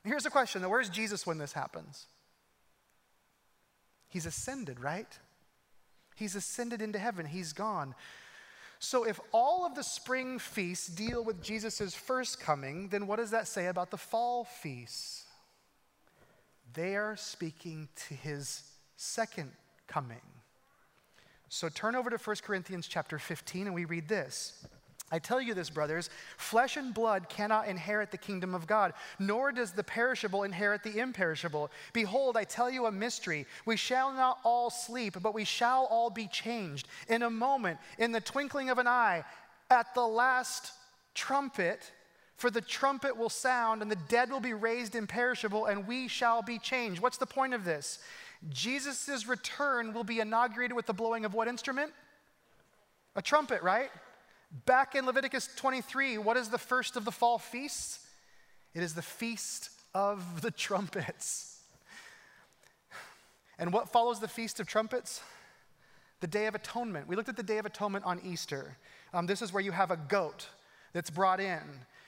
Here's 0.05 0.23
the 0.23 0.29
question 0.29 0.61
though 0.61 0.69
where's 0.69 0.89
Jesus 0.89 1.27
when 1.27 1.37
this 1.37 1.51
happens? 1.51 2.07
He's 4.13 4.27
ascended, 4.27 4.79
right? 4.79 5.07
He's 6.15 6.35
ascended 6.35 6.83
into 6.83 6.99
heaven. 6.99 7.25
He's 7.25 7.51
gone. 7.51 7.95
So, 8.77 9.05
if 9.05 9.19
all 9.31 9.65
of 9.65 9.73
the 9.73 9.81
spring 9.81 10.37
feasts 10.37 10.85
deal 10.85 11.23
with 11.23 11.41
Jesus' 11.41 11.95
first 11.95 12.39
coming, 12.39 12.89
then 12.89 13.07
what 13.07 13.15
does 13.15 13.31
that 13.31 13.47
say 13.47 13.65
about 13.65 13.89
the 13.89 13.97
fall 13.97 14.43
feasts? 14.43 15.23
They 16.75 16.95
are 16.95 17.15
speaking 17.15 17.89
to 18.07 18.13
his 18.13 18.61
second 18.97 19.51
coming. 19.87 20.21
So, 21.49 21.67
turn 21.67 21.95
over 21.95 22.11
to 22.11 22.17
1 22.17 22.35
Corinthians 22.43 22.87
chapter 22.87 23.17
15, 23.17 23.65
and 23.65 23.73
we 23.73 23.85
read 23.85 24.07
this. 24.07 24.63
I 25.13 25.19
tell 25.19 25.39
you 25.39 25.53
this, 25.53 25.69
brothers 25.69 26.09
flesh 26.37 26.75
and 26.75 26.91
blood 26.91 27.29
cannot 27.29 27.67
inherit 27.67 28.09
the 28.09 28.17
kingdom 28.17 28.55
of 28.55 28.65
God, 28.65 28.93
nor 29.19 29.51
does 29.51 29.71
the 29.71 29.83
perishable 29.83 30.41
inherit 30.41 30.81
the 30.81 30.97
imperishable. 30.97 31.69
Behold, 31.93 32.35
I 32.35 32.45
tell 32.45 32.67
you 32.67 32.87
a 32.87 32.91
mystery. 32.91 33.45
We 33.67 33.77
shall 33.77 34.11
not 34.11 34.39
all 34.43 34.71
sleep, 34.71 35.15
but 35.21 35.35
we 35.35 35.45
shall 35.45 35.85
all 35.85 36.09
be 36.09 36.27
changed 36.27 36.87
in 37.07 37.21
a 37.21 37.29
moment, 37.29 37.77
in 37.99 38.11
the 38.11 38.21
twinkling 38.21 38.71
of 38.71 38.79
an 38.79 38.87
eye, 38.87 39.23
at 39.69 39.93
the 39.93 40.01
last 40.01 40.71
trumpet. 41.13 41.91
For 42.37 42.49
the 42.49 42.61
trumpet 42.61 43.15
will 43.15 43.29
sound, 43.29 43.83
and 43.83 43.91
the 43.91 43.95
dead 44.09 44.31
will 44.31 44.39
be 44.39 44.55
raised 44.55 44.95
imperishable, 44.95 45.67
and 45.67 45.87
we 45.87 46.07
shall 46.07 46.41
be 46.41 46.57
changed. 46.57 46.99
What's 47.03 47.17
the 47.17 47.27
point 47.27 47.53
of 47.53 47.63
this? 47.63 47.99
Jesus' 48.49 49.27
return 49.27 49.93
will 49.93 50.03
be 50.03 50.19
inaugurated 50.19 50.75
with 50.75 50.87
the 50.87 50.93
blowing 50.93 51.23
of 51.23 51.35
what 51.35 51.47
instrument? 51.47 51.93
A 53.15 53.21
trumpet, 53.21 53.61
right? 53.61 53.91
Back 54.65 54.93
in 54.93 55.07
Leviticus 55.07 55.49
23, 55.55 56.19
what 56.19 56.37
is 56.37 56.49
the 56.49 56.59
first 56.59 56.95
of 56.95 57.05
the 57.05 57.11
fall 57.11 57.39
feasts? 57.39 57.99
It 58.75 58.83
is 58.83 58.93
the 58.93 59.01
Feast 59.01 59.69
of 59.95 60.41
the 60.41 60.51
Trumpets. 60.65 61.59
And 63.57 63.73
what 63.73 63.89
follows 63.89 64.19
the 64.19 64.27
Feast 64.27 64.59
of 64.59 64.67
Trumpets? 64.67 65.21
The 66.19 66.27
Day 66.27 66.45
of 66.45 66.53
Atonement. 66.53 67.07
We 67.07 67.15
looked 67.15 67.29
at 67.29 67.35
the 67.35 67.43
Day 67.43 67.57
of 67.57 67.65
Atonement 67.65 68.05
on 68.05 68.21
Easter. 68.23 68.77
Um, 69.11 69.25
this 69.25 69.41
is 69.41 69.51
where 69.51 69.63
you 69.63 69.71
have 69.71 69.89
a 69.89 69.97
goat 69.97 70.47
that's 70.93 71.09
brought 71.09 71.39
in 71.39 71.59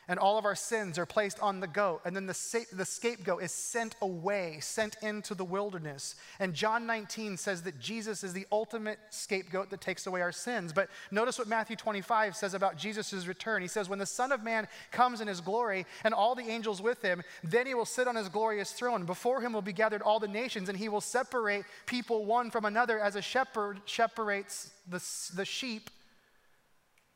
and 0.08 0.20
all 0.20 0.38
of 0.38 0.46
our 0.46 0.56
sins 0.56 1.00
are 1.00 1.06
placed 1.06 1.40
on 1.40 1.60
the 1.60 1.68
goat. 1.68 2.02
And 2.06 2.16
then 2.16 2.26
the, 2.26 2.34
sa- 2.34 2.60
the 2.72 2.86
scapegoat 2.86 3.42
is 3.42 3.52
sent 3.52 3.96
away, 4.02 4.60
sent 4.62 4.98
into 5.02 5.34
the 5.34 5.44
wilderness. 5.44 6.16
And 6.40 6.54
John 6.54 6.86
19 6.86 7.38
says 7.38 7.64
that 7.64 7.80
Jesus 7.80 8.24
is 8.24 8.34
the 8.34 8.46
ultimate 8.52 9.00
scapegoat 9.10 9.70
that 9.70 9.82
takes 9.82 10.08
away 10.08 10.22
our 10.22 10.32
sins. 10.32 10.74
But 10.74 10.90
notice 11.12 11.40
what 11.40 11.48
Matthew 11.48 11.76
25 11.76 12.36
says 12.36 12.54
about 12.54 12.78
Jesus' 12.78 13.28
return. 13.28 13.62
He 13.62 13.68
says, 13.68 13.90
When 13.90 14.00
the 14.00 14.06
Son 14.06 14.32
of 14.32 14.44
Man 14.44 14.68
comes 14.92 15.22
in 15.22 15.28
his 15.28 15.42
glory 15.42 15.86
and 16.04 16.14
all 16.14 16.36
the 16.36 16.48
angels 16.48 16.82
with 16.82 17.02
him, 17.02 17.24
then 17.44 17.66
he 17.66 17.74
will 17.74 17.86
sit 17.86 18.08
on 18.08 18.16
his 18.16 18.30
glorious 18.30 18.72
throne. 18.72 19.06
Before 19.06 19.42
him 19.42 19.54
will 19.54 19.62
be 19.62 19.74
gathered 19.74 20.02
all 20.02 20.20
the 20.20 20.28
nations, 20.28 20.70
and 20.70 20.78
he 20.78 20.90
will 20.90 21.02
separate 21.02 21.66
people 21.86 22.26
one 22.26 22.52
from 22.52 22.66
another 22.66 23.00
as 23.00 23.16
a 23.16 23.22
shepherd 23.22 23.82
separates 23.86 24.72
the, 24.90 25.04
the 25.36 25.46
sheep 25.46 25.90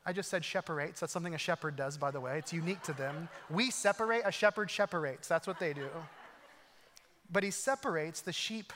I 0.06 0.14
just 0.14 0.30
said 0.30 0.44
separates. 0.44 1.00
That's 1.00 1.14
something 1.14 1.36
a 1.36 1.40
shepherd 1.40 1.76
does, 1.76 1.98
by 1.98 2.12
the 2.12 2.20
way. 2.20 2.38
It's 2.38 2.54
unique 2.54 2.82
to 2.84 2.94
them. 2.94 3.30
We 3.50 3.70
separate, 3.70 4.24
a 4.26 4.32
shepherd 4.32 4.72
separates. 4.72 5.28
That's 5.28 5.46
what 5.46 5.60
they 5.60 5.74
do. 5.74 5.90
But 7.32 7.44
he 7.44 7.52
separates 7.52 8.22
the 8.22 8.34
sheep 8.34 8.74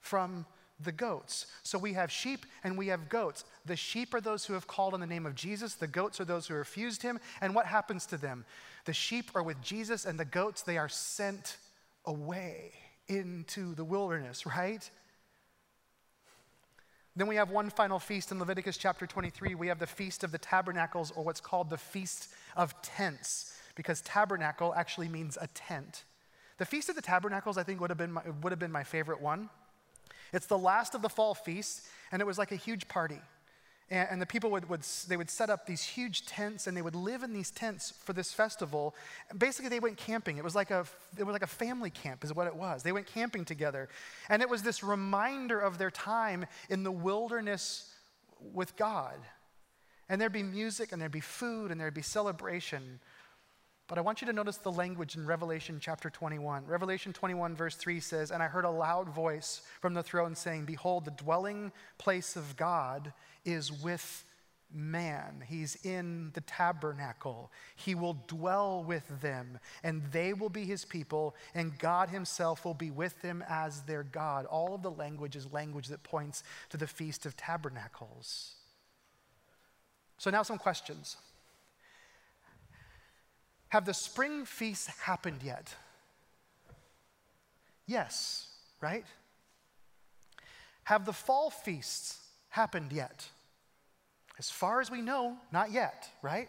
from 0.00 0.46
the 0.80 0.92
goats. 0.92 1.46
So 1.62 1.78
we 1.78 1.92
have 1.92 2.10
sheep 2.10 2.44
and 2.62 2.76
we 2.76 2.88
have 2.88 3.08
goats. 3.08 3.44
The 3.64 3.76
sheep 3.76 4.12
are 4.12 4.20
those 4.20 4.44
who 4.44 4.54
have 4.54 4.66
called 4.66 4.94
on 4.94 5.00
the 5.00 5.06
name 5.06 5.26
of 5.26 5.34
Jesus, 5.34 5.74
the 5.74 5.86
goats 5.86 6.20
are 6.20 6.24
those 6.24 6.46
who 6.46 6.54
refused 6.54 7.02
him. 7.02 7.20
And 7.40 7.54
what 7.54 7.66
happens 7.66 8.06
to 8.06 8.16
them? 8.16 8.44
The 8.84 8.92
sheep 8.92 9.30
are 9.34 9.42
with 9.42 9.60
Jesus, 9.62 10.04
and 10.04 10.18
the 10.18 10.24
goats, 10.24 10.62
they 10.62 10.76
are 10.76 10.88
sent 10.88 11.56
away 12.04 12.72
into 13.08 13.74
the 13.74 13.84
wilderness, 13.84 14.44
right? 14.46 14.88
Then 17.16 17.28
we 17.28 17.36
have 17.36 17.50
one 17.50 17.70
final 17.70 18.00
feast 18.00 18.32
in 18.32 18.40
Leviticus 18.40 18.76
chapter 18.76 19.06
23. 19.06 19.54
We 19.54 19.68
have 19.68 19.78
the 19.78 19.86
Feast 19.86 20.24
of 20.24 20.32
the 20.32 20.38
Tabernacles, 20.38 21.12
or 21.12 21.22
what's 21.24 21.40
called 21.40 21.70
the 21.70 21.78
Feast 21.78 22.32
of 22.56 22.80
Tents, 22.82 23.56
because 23.76 24.00
tabernacle 24.00 24.74
actually 24.74 25.08
means 25.08 25.38
a 25.40 25.46
tent. 25.48 26.02
The 26.58 26.64
Feast 26.64 26.88
of 26.88 26.96
the 26.96 27.02
Tabernacles, 27.02 27.56
I 27.56 27.62
think, 27.62 27.80
would 27.80 27.90
have 27.90 27.98
been 27.98 28.12
my, 28.12 28.22
would 28.42 28.50
have 28.50 28.58
been 28.58 28.72
my 28.72 28.82
favorite 28.82 29.20
one. 29.20 29.48
It's 30.32 30.46
the 30.46 30.58
last 30.58 30.96
of 30.96 31.02
the 31.02 31.08
fall 31.08 31.34
feasts, 31.34 31.88
and 32.10 32.20
it 32.20 32.24
was 32.24 32.36
like 32.36 32.50
a 32.50 32.56
huge 32.56 32.88
party. 32.88 33.20
And, 33.90 34.08
and, 34.12 34.22
the 34.22 34.26
people 34.26 34.50
would, 34.50 34.68
would, 34.68 34.82
they 35.08 35.16
would 35.16 35.28
set 35.28 35.50
up 35.50 35.66
these 35.66 35.82
huge 35.82 36.24
tents 36.24 36.66
and 36.66 36.76
they 36.76 36.82
would 36.82 36.94
live 36.94 37.22
in 37.22 37.32
these 37.32 37.50
tents 37.50 37.92
for 38.04 38.12
this 38.12 38.32
festival. 38.32 38.94
Basically, 39.36 39.68
they 39.68 39.80
went 39.80 39.96
camping. 39.96 40.38
It 40.38 40.44
was, 40.44 40.54
like 40.54 40.70
a, 40.70 40.86
it 41.18 41.24
was 41.24 41.32
like 41.32 41.42
a 41.42 41.46
family 41.46 41.90
camp, 41.90 42.24
is 42.24 42.32
what 42.32 42.46
it 42.46 42.56
was. 42.56 42.82
They 42.82 42.92
went 42.92 43.06
camping 43.06 43.44
together. 43.44 43.88
And 44.28 44.40
it 44.40 44.48
was 44.48 44.62
this 44.62 44.82
reminder 44.82 45.60
of 45.60 45.78
their 45.78 45.90
time 45.90 46.46
in 46.70 46.82
the 46.82 46.92
wilderness 46.92 47.92
with 48.40 48.76
God. 48.76 49.16
And 50.08 50.20
there'd 50.20 50.32
be 50.32 50.42
music 50.42 50.92
and 50.92 51.00
there'd 51.00 51.12
be 51.12 51.20
food 51.20 51.70
and 51.70 51.80
there'd 51.80 51.94
be 51.94 52.02
celebration. 52.02 53.00
But 53.86 53.98
I 53.98 54.00
want 54.00 54.22
you 54.22 54.26
to 54.26 54.32
notice 54.32 54.56
the 54.56 54.72
language 54.72 55.14
in 55.14 55.26
Revelation 55.26 55.78
chapter 55.80 56.08
21. 56.08 56.64
Revelation 56.66 57.12
21, 57.12 57.54
verse 57.54 57.76
3 57.76 58.00
says, 58.00 58.30
And 58.30 58.42
I 58.42 58.46
heard 58.46 58.64
a 58.64 58.70
loud 58.70 59.10
voice 59.10 59.60
from 59.80 59.92
the 59.92 60.02
throne 60.02 60.34
saying, 60.34 60.64
Behold, 60.64 61.04
the 61.04 61.10
dwelling 61.10 61.70
place 61.98 62.34
of 62.34 62.56
God 62.56 63.12
is 63.44 63.70
with 63.70 64.24
man. 64.72 65.44
He's 65.46 65.76
in 65.84 66.30
the 66.32 66.40
tabernacle. 66.40 67.52
He 67.76 67.94
will 67.94 68.16
dwell 68.26 68.82
with 68.82 69.20
them, 69.20 69.58
and 69.82 70.02
they 70.12 70.32
will 70.32 70.48
be 70.48 70.64
his 70.64 70.86
people, 70.86 71.36
and 71.54 71.78
God 71.78 72.08
himself 72.08 72.64
will 72.64 72.74
be 72.74 72.90
with 72.90 73.20
them 73.20 73.44
as 73.48 73.82
their 73.82 74.02
God. 74.02 74.46
All 74.46 74.74
of 74.74 74.82
the 74.82 74.90
language 74.90 75.36
is 75.36 75.52
language 75.52 75.88
that 75.88 76.02
points 76.02 76.42
to 76.70 76.78
the 76.78 76.86
Feast 76.86 77.26
of 77.26 77.36
Tabernacles. 77.36 78.54
So, 80.16 80.30
now 80.30 80.42
some 80.42 80.58
questions. 80.58 81.18
Have 83.74 83.86
the 83.86 83.92
spring 83.92 84.44
feasts 84.44 84.86
happened 85.00 85.42
yet? 85.42 85.74
Yes, 87.88 88.46
right? 88.80 89.04
Have 90.84 91.04
the 91.04 91.12
fall 91.12 91.50
feasts 91.50 92.18
happened 92.50 92.92
yet? 92.92 93.26
As 94.38 94.48
far 94.48 94.80
as 94.80 94.92
we 94.92 95.00
know, 95.00 95.38
not 95.50 95.72
yet, 95.72 96.08
right? 96.22 96.48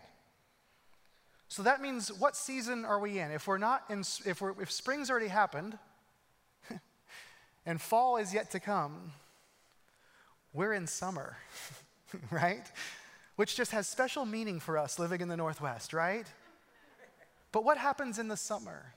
So 1.47 1.63
that 1.63 1.81
means 1.81 2.09
what 2.09 2.35
season 2.35 2.85
are 2.85 2.99
we 2.99 3.17
in? 3.17 3.31
If 3.31 3.47
we're 3.47 3.57
not 3.57 3.85
in 3.89 4.01
if 4.01 4.39
we're 4.39 4.61
if 4.61 4.71
spring's 4.71 5.09
already 5.09 5.29
happened 5.29 5.79
and 7.65 7.81
fall 7.81 8.17
is 8.17 8.35
yet 8.35 8.51
to 8.51 8.59
come, 8.59 9.13
we're 10.53 10.73
in 10.73 10.85
summer, 10.85 11.37
right? 12.29 12.71
Which 13.35 13.55
just 13.55 13.71
has 13.71 13.87
special 13.87 14.27
meaning 14.27 14.59
for 14.59 14.77
us 14.77 14.99
living 14.99 15.21
in 15.21 15.27
the 15.27 15.37
Northwest, 15.37 15.91
right? 15.91 16.27
But 17.55 17.63
what 17.63 17.77
happens 17.77 18.19
in 18.19 18.27
the 18.27 18.35
summer? 18.35 18.95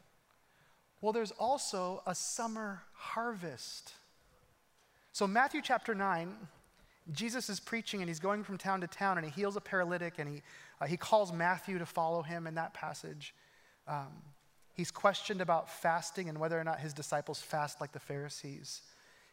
Well, 1.01 1.12
there's 1.12 1.31
also 1.31 2.03
a 2.05 2.12
summer 2.12 2.83
harvest. 2.92 3.92
So, 5.12 5.29
Matthew 5.29 5.62
chapter 5.62 5.94
9, 5.94 6.35
Jesus 7.12 7.49
is 7.49 7.61
preaching 7.61 8.01
and 8.01 8.11
he's 8.11 8.18
going 8.18 8.42
from 8.42 8.59
town 8.59 8.81
to 8.81 8.88
town 8.88 9.16
and 9.16 9.25
he 9.25 9.31
heals 9.31 9.55
a 9.55 9.61
paralytic 9.61 10.14
and 10.18 10.29
he, 10.29 10.42
uh, 10.81 10.87
he 10.87 10.97
calls 10.97 11.33
Matthew 11.33 11.79
to 11.79 11.87
follow 11.87 12.21
him 12.21 12.49
in 12.49 12.57
that 12.57 12.75
passage. 12.75 13.33
Um, 13.87 14.09
he's 14.75 14.90
questioned 14.90 15.40
about 15.40 15.71
fasting 15.71 16.29
and 16.29 16.37
whether 16.37 16.59
or 16.59 16.64
not 16.64 16.81
his 16.81 16.92
disciples 16.92 17.40
fast 17.40 17.81
like 17.81 17.92
the 17.92 18.01
Pharisees. 18.01 18.83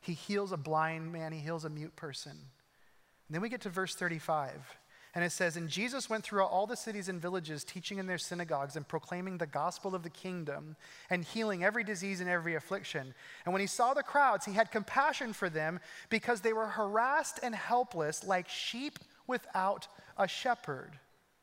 He 0.02 0.14
heals 0.14 0.52
a 0.52 0.58
blind 0.58 1.12
man, 1.12 1.32
he 1.32 1.40
heals 1.40 1.66
a 1.66 1.70
mute 1.72 1.96
person. 1.96 2.34
And 2.34 3.34
then 3.34 3.42
we 3.42 3.50
get 3.50 3.62
to 3.62 3.70
verse 3.70 3.96
35. 3.96 4.78
And 5.16 5.24
it 5.24 5.32
says, 5.32 5.56
And 5.56 5.70
Jesus 5.70 6.10
went 6.10 6.26
throughout 6.26 6.52
all 6.52 6.68
the 6.68 6.76
cities 6.76 7.08
and 7.08 7.22
villages, 7.22 7.64
teaching 7.64 8.00
in 8.00 8.06
their 8.06 8.18
synagogues 8.18 8.76
and 8.76 8.86
proclaiming 8.86 9.38
the 9.38 9.48
gospel 9.48 9.96
of 9.96 10.04
the 10.04 10.10
kingdom 10.10 10.76
and 11.10 11.24
healing 11.24 11.64
every 11.64 11.86
disease 11.86 12.20
and 12.20 12.30
every 12.30 12.56
affliction. 12.56 13.14
And 13.46 13.54
when 13.54 13.62
he 13.62 13.68
saw 13.68 13.94
the 13.94 14.04
crowds, 14.04 14.46
he 14.46 14.52
had 14.52 14.72
compassion 14.72 15.32
for 15.32 15.50
them 15.50 15.80
because 16.10 16.42
they 16.42 16.52
were 16.52 16.68
harassed 16.68 17.40
and 17.42 17.56
helpless 17.56 18.26
like 18.26 18.50
sheep 18.50 19.00
without 19.26 19.88
a 20.18 20.28
shepherd. 20.28 21.00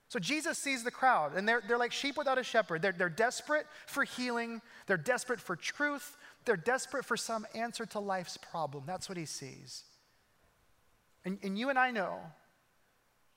So 0.08 0.18
Jesus 0.18 0.58
sees 0.58 0.84
the 0.84 0.90
crowd, 0.90 1.34
and 1.34 1.48
they're, 1.48 1.62
they're 1.66 1.78
like 1.78 1.92
sheep 1.92 2.18
without 2.18 2.36
a 2.36 2.42
shepherd. 2.42 2.82
They're, 2.82 2.92
they're 2.92 3.08
desperate 3.08 3.66
for 3.86 4.04
healing, 4.04 4.60
they're 4.86 4.98
desperate 4.98 5.40
for 5.40 5.56
truth, 5.56 6.18
they're 6.44 6.58
desperate 6.58 7.06
for 7.06 7.16
some 7.16 7.46
answer 7.54 7.86
to 7.86 7.98
life's 7.98 8.36
problem. 8.36 8.84
That's 8.86 9.08
what 9.08 9.16
he 9.16 9.24
sees. 9.24 9.84
And, 11.24 11.38
and 11.42 11.58
you 11.58 11.70
and 11.70 11.78
I 11.78 11.92
know 11.92 12.18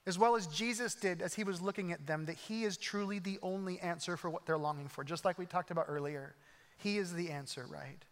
as 0.07 0.19
well 0.19 0.35
as 0.35 0.47
Jesus 0.47 0.93
did 0.93 1.21
as 1.21 1.33
he 1.33 1.43
was 1.43 1.61
looking 1.61 1.91
at 1.91 2.05
them, 2.05 2.25
that 2.25 2.35
he 2.35 2.63
is 2.63 2.77
truly 2.77 3.19
the 3.19 3.39
only 3.41 3.79
answer 3.79 4.17
for 4.17 4.29
what 4.29 4.45
they're 4.45 4.57
longing 4.57 4.87
for, 4.87 5.03
just 5.03 5.25
like 5.25 5.39
we 5.39 5.45
talked 5.45 5.71
about 5.71 5.85
earlier. 5.87 6.35
He 6.77 6.97
is 6.97 7.13
the 7.13 7.31
answer, 7.31 7.65
right? 7.67 8.03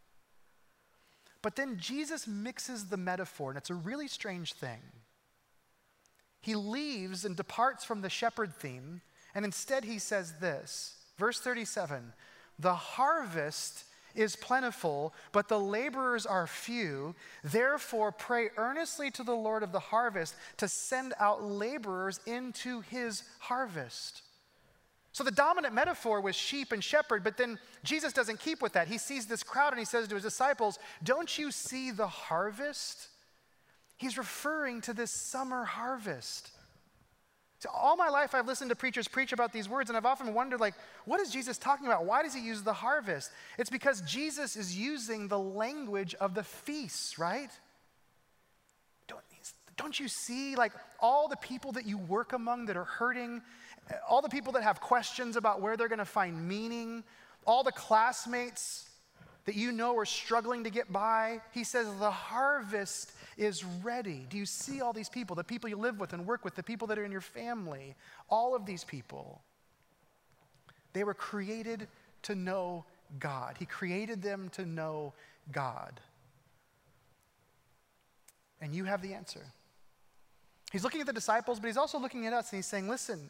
But 1.41 1.55
then 1.55 1.77
Jesus 1.77 2.27
mixes 2.27 2.85
the 2.85 2.97
metaphor, 2.97 3.51
and 3.51 3.57
it's 3.57 3.69
a 3.69 3.75
really 3.75 4.07
strange 4.07 4.53
thing. 4.53 4.79
He 6.41 6.55
leaves 6.55 7.25
and 7.25 7.35
departs 7.35 7.85
from 7.85 8.01
the 8.01 8.09
shepherd 8.09 8.55
theme, 8.55 9.01
and 9.35 9.45
instead 9.45 9.83
he 9.83 9.99
says 9.99 10.33
this 10.39 10.95
verse 11.17 11.39
37 11.39 12.13
The 12.59 12.73
harvest 12.73 13.85
is 14.15 14.35
plentiful, 14.35 15.13
but 15.31 15.47
the 15.47 15.59
laborers 15.59 16.25
are 16.25 16.47
few. 16.47 17.15
Therefore, 17.43 18.11
pray 18.11 18.49
earnestly 18.57 19.11
to 19.11 19.23
the 19.23 19.35
Lord 19.35 19.63
of 19.63 19.71
the 19.71 19.79
harvest 19.79 20.35
to 20.57 20.67
send 20.67 21.13
out 21.19 21.43
laborers 21.43 22.19
into 22.25 22.81
his 22.81 23.23
harvest. 23.39 24.21
So 25.11 25.23
the 25.23 25.31
dominant 25.31 25.75
metaphor 25.75 26.21
was 26.21 26.35
sheep 26.35 26.71
and 26.71 26.83
shepherd, 26.83 27.23
but 27.23 27.37
then 27.37 27.59
Jesus 27.83 28.13
doesn't 28.13 28.39
keep 28.39 28.61
with 28.61 28.73
that. 28.73 28.87
He 28.87 28.97
sees 28.97 29.27
this 29.27 29.43
crowd 29.43 29.71
and 29.71 29.79
he 29.79 29.85
says 29.85 30.07
to 30.07 30.15
his 30.15 30.23
disciples, 30.23 30.79
Don't 31.03 31.37
you 31.37 31.51
see 31.51 31.91
the 31.91 32.07
harvest? 32.07 33.09
He's 33.97 34.17
referring 34.17 34.81
to 34.81 34.93
this 34.93 35.11
summer 35.11 35.65
harvest. 35.65 36.49
All 37.71 37.95
my 37.95 38.09
life, 38.09 38.33
I've 38.33 38.47
listened 38.47 38.69
to 38.69 38.75
preachers 38.75 39.07
preach 39.07 39.31
about 39.31 39.53
these 39.53 39.69
words, 39.69 39.89
and 39.89 39.97
I've 39.97 40.05
often 40.05 40.33
wondered, 40.33 40.59
like, 40.59 40.73
what 41.05 41.19
is 41.19 41.31
Jesus 41.31 41.57
talking 41.57 41.85
about? 41.85 42.05
Why 42.05 42.23
does 42.23 42.33
he 42.33 42.41
use 42.41 42.61
the 42.61 42.73
harvest? 42.73 43.31
It's 43.57 43.69
because 43.69 44.01
Jesus 44.01 44.55
is 44.55 44.77
using 44.77 45.27
the 45.27 45.39
language 45.39 46.15
of 46.15 46.33
the 46.33 46.43
feasts, 46.43 47.17
right? 47.19 47.49
Don't, 49.07 49.21
don't 49.77 49.99
you 49.99 50.07
see, 50.07 50.55
like, 50.55 50.73
all 50.99 51.27
the 51.27 51.37
people 51.37 51.71
that 51.73 51.85
you 51.85 51.97
work 51.97 52.33
among 52.33 52.65
that 52.67 52.77
are 52.77 52.83
hurting, 52.83 53.41
all 54.09 54.21
the 54.21 54.29
people 54.29 54.53
that 54.53 54.63
have 54.63 54.79
questions 54.79 55.35
about 55.35 55.61
where 55.61 55.77
they're 55.77 55.89
going 55.89 55.99
to 55.99 56.05
find 56.05 56.47
meaning, 56.47 57.03
all 57.45 57.63
the 57.63 57.71
classmates 57.71 58.89
that 59.45 59.55
you 59.55 59.71
know 59.71 59.97
are 59.97 60.05
struggling 60.05 60.63
to 60.63 60.69
get 60.69 60.91
by? 60.91 61.41
He 61.51 61.63
says, 61.63 61.87
the 61.99 62.11
harvest 62.11 63.11
is 63.37 63.63
ready. 63.63 64.25
Do 64.29 64.37
you 64.37 64.45
see 64.45 64.81
all 64.81 64.93
these 64.93 65.09
people, 65.09 65.35
the 65.35 65.43
people 65.43 65.69
you 65.69 65.75
live 65.75 65.99
with 65.99 66.13
and 66.13 66.25
work 66.25 66.43
with, 66.43 66.55
the 66.55 66.63
people 66.63 66.87
that 66.87 66.99
are 66.99 67.05
in 67.05 67.11
your 67.11 67.21
family? 67.21 67.95
All 68.29 68.55
of 68.55 68.65
these 68.65 68.83
people. 68.83 69.41
They 70.93 71.03
were 71.03 71.13
created 71.13 71.87
to 72.23 72.35
know 72.35 72.85
God. 73.19 73.55
He 73.59 73.65
created 73.65 74.21
them 74.21 74.49
to 74.53 74.65
know 74.65 75.13
God. 75.51 75.99
And 78.61 78.73
you 78.73 78.85
have 78.85 79.01
the 79.01 79.13
answer. 79.13 79.45
He's 80.71 80.83
looking 80.83 81.01
at 81.01 81.07
the 81.07 81.13
disciples, 81.13 81.59
but 81.59 81.67
he's 81.67 81.77
also 81.77 81.99
looking 81.99 82.25
at 82.25 82.33
us 82.33 82.51
and 82.51 82.57
he's 82.57 82.65
saying, 82.65 82.89
listen, 82.89 83.29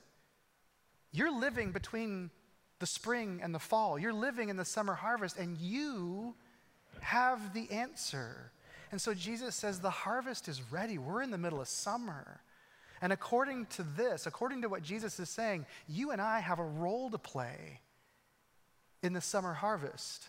you're 1.11 1.37
living 1.37 1.71
between 1.71 2.29
the 2.79 2.85
spring 2.85 3.39
and 3.41 3.53
the 3.53 3.59
fall. 3.59 3.97
You're 3.97 4.13
living 4.13 4.49
in 4.49 4.57
the 4.57 4.65
summer 4.65 4.93
harvest, 4.93 5.37
and 5.37 5.57
you 5.57 6.35
have 6.99 7.53
the 7.53 7.69
answer. 7.71 8.51
And 8.93 9.01
so 9.01 9.15
Jesus 9.15 9.55
says, 9.55 9.79
The 9.79 9.89
harvest 9.89 10.47
is 10.47 10.61
ready. 10.71 10.99
We're 10.99 11.23
in 11.23 11.31
the 11.31 11.37
middle 11.39 11.59
of 11.59 11.67
summer. 11.67 12.41
And 13.01 13.11
according 13.11 13.65
to 13.71 13.81
this, 13.81 14.27
according 14.27 14.61
to 14.61 14.69
what 14.69 14.83
Jesus 14.83 15.19
is 15.19 15.29
saying, 15.29 15.65
you 15.87 16.11
and 16.11 16.21
I 16.21 16.41
have 16.41 16.59
a 16.59 16.63
role 16.63 17.09
to 17.09 17.17
play 17.17 17.79
in 19.01 19.13
the 19.13 19.19
summer 19.19 19.51
harvest. 19.51 20.27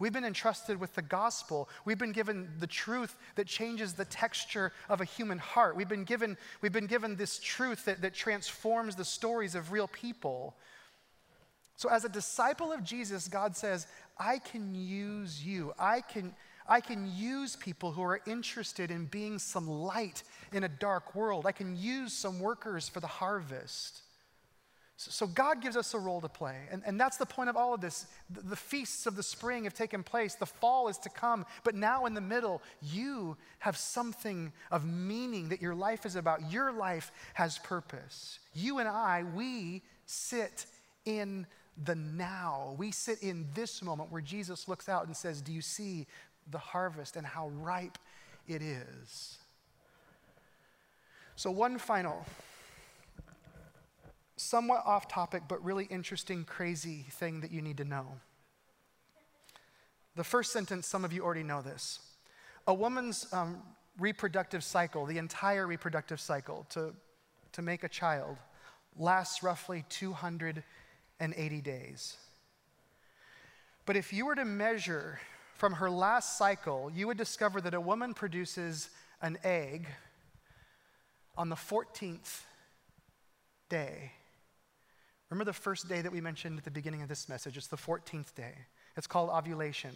We've 0.00 0.12
been 0.12 0.24
entrusted 0.24 0.80
with 0.80 0.92
the 0.96 1.02
gospel. 1.02 1.68
We've 1.84 1.96
been 1.96 2.10
given 2.10 2.50
the 2.58 2.66
truth 2.66 3.14
that 3.36 3.46
changes 3.46 3.92
the 3.92 4.06
texture 4.06 4.72
of 4.88 5.00
a 5.00 5.04
human 5.04 5.38
heart. 5.38 5.76
We've 5.76 5.88
been 5.88 6.02
given, 6.02 6.36
we've 6.62 6.72
been 6.72 6.88
given 6.88 7.14
this 7.14 7.38
truth 7.38 7.84
that, 7.84 8.02
that 8.02 8.12
transforms 8.12 8.96
the 8.96 9.04
stories 9.04 9.54
of 9.54 9.70
real 9.70 9.86
people. 9.86 10.56
So, 11.76 11.88
as 11.90 12.04
a 12.04 12.08
disciple 12.08 12.72
of 12.72 12.82
Jesus, 12.82 13.28
God 13.28 13.56
says, 13.56 13.86
I 14.18 14.38
can 14.38 14.74
use 14.74 15.46
you. 15.46 15.72
I 15.78 16.00
can, 16.00 16.34
I 16.66 16.80
can 16.80 17.10
use 17.14 17.56
people 17.56 17.92
who 17.92 18.02
are 18.02 18.20
interested 18.26 18.90
in 18.90 19.06
being 19.06 19.38
some 19.38 19.68
light 19.68 20.22
in 20.52 20.64
a 20.64 20.68
dark 20.68 21.14
world. 21.14 21.46
I 21.46 21.52
can 21.52 21.76
use 21.76 22.12
some 22.12 22.40
workers 22.40 22.88
for 22.88 23.00
the 23.00 23.06
harvest. 23.06 24.00
So, 24.96 25.26
God 25.26 25.60
gives 25.60 25.76
us 25.76 25.92
a 25.92 25.98
role 25.98 26.20
to 26.20 26.28
play. 26.28 26.56
And, 26.70 26.82
and 26.86 27.00
that's 27.00 27.16
the 27.16 27.26
point 27.26 27.50
of 27.50 27.56
all 27.56 27.74
of 27.74 27.80
this. 27.80 28.06
The 28.30 28.54
feasts 28.54 29.06
of 29.06 29.16
the 29.16 29.24
spring 29.24 29.64
have 29.64 29.74
taken 29.74 30.04
place, 30.04 30.36
the 30.36 30.46
fall 30.46 30.86
is 30.88 30.98
to 30.98 31.08
come. 31.08 31.44
But 31.64 31.74
now, 31.74 32.06
in 32.06 32.14
the 32.14 32.20
middle, 32.20 32.62
you 32.80 33.36
have 33.58 33.76
something 33.76 34.52
of 34.70 34.86
meaning 34.86 35.48
that 35.48 35.60
your 35.60 35.74
life 35.74 36.06
is 36.06 36.14
about. 36.14 36.52
Your 36.52 36.70
life 36.70 37.10
has 37.34 37.58
purpose. 37.58 38.38
You 38.54 38.78
and 38.78 38.88
I, 38.88 39.24
we 39.34 39.82
sit 40.06 40.66
in 41.04 41.46
the 41.82 41.96
now. 41.96 42.76
We 42.78 42.92
sit 42.92 43.20
in 43.22 43.46
this 43.54 43.82
moment 43.82 44.12
where 44.12 44.22
Jesus 44.22 44.68
looks 44.68 44.88
out 44.88 45.06
and 45.06 45.16
says, 45.16 45.40
Do 45.40 45.52
you 45.52 45.60
see 45.60 46.06
the 46.50 46.58
harvest 46.58 47.16
and 47.16 47.26
how 47.26 47.48
ripe 47.48 47.98
it 48.46 48.62
is. 48.62 49.38
So, 51.36 51.50
one 51.50 51.78
final, 51.78 52.24
somewhat 54.36 54.82
off 54.86 55.08
topic, 55.08 55.42
but 55.48 55.64
really 55.64 55.86
interesting, 55.86 56.44
crazy 56.44 57.06
thing 57.10 57.40
that 57.40 57.50
you 57.50 57.60
need 57.60 57.78
to 57.78 57.84
know. 57.84 58.06
The 60.16 60.24
first 60.24 60.52
sentence, 60.52 60.86
some 60.86 61.04
of 61.04 61.12
you 61.12 61.24
already 61.24 61.42
know 61.42 61.60
this. 61.60 61.98
A 62.66 62.74
woman's 62.74 63.26
um, 63.32 63.62
reproductive 63.98 64.62
cycle, 64.62 65.06
the 65.06 65.18
entire 65.18 65.66
reproductive 65.66 66.20
cycle, 66.20 66.66
to 66.70 66.94
to 67.54 67.62
make 67.62 67.84
a 67.84 67.88
child 67.88 68.36
lasts 68.98 69.42
roughly 69.42 69.84
280 69.88 71.60
days. 71.60 72.16
But 73.86 73.96
if 73.96 74.12
you 74.12 74.26
were 74.26 74.34
to 74.34 74.44
measure 74.44 75.20
from 75.54 75.74
her 75.74 75.88
last 75.88 76.36
cycle, 76.36 76.90
you 76.94 77.06
would 77.06 77.16
discover 77.16 77.60
that 77.60 77.74
a 77.74 77.80
woman 77.80 78.12
produces 78.12 78.90
an 79.22 79.38
egg 79.44 79.86
on 81.36 81.48
the 81.48 81.56
14th 81.56 82.42
day. 83.68 84.12
Remember 85.30 85.44
the 85.44 85.52
first 85.52 85.88
day 85.88 86.02
that 86.02 86.12
we 86.12 86.20
mentioned 86.20 86.58
at 86.58 86.64
the 86.64 86.70
beginning 86.70 87.02
of 87.02 87.08
this 87.08 87.28
message? 87.28 87.56
It's 87.56 87.68
the 87.68 87.76
14th 87.76 88.34
day. 88.34 88.54
It's 88.96 89.06
called 89.06 89.30
ovulation. 89.30 89.94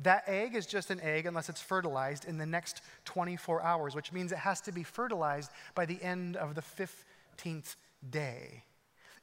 That 0.00 0.24
egg 0.26 0.54
is 0.54 0.66
just 0.66 0.90
an 0.90 1.00
egg 1.00 1.26
unless 1.26 1.48
it's 1.48 1.60
fertilized 1.60 2.24
in 2.24 2.38
the 2.38 2.46
next 2.46 2.82
24 3.04 3.62
hours, 3.62 3.94
which 3.94 4.12
means 4.12 4.32
it 4.32 4.38
has 4.38 4.60
to 4.62 4.72
be 4.72 4.82
fertilized 4.82 5.50
by 5.74 5.86
the 5.86 6.02
end 6.02 6.36
of 6.36 6.54
the 6.54 6.62
15th 6.62 7.76
day. 8.08 8.64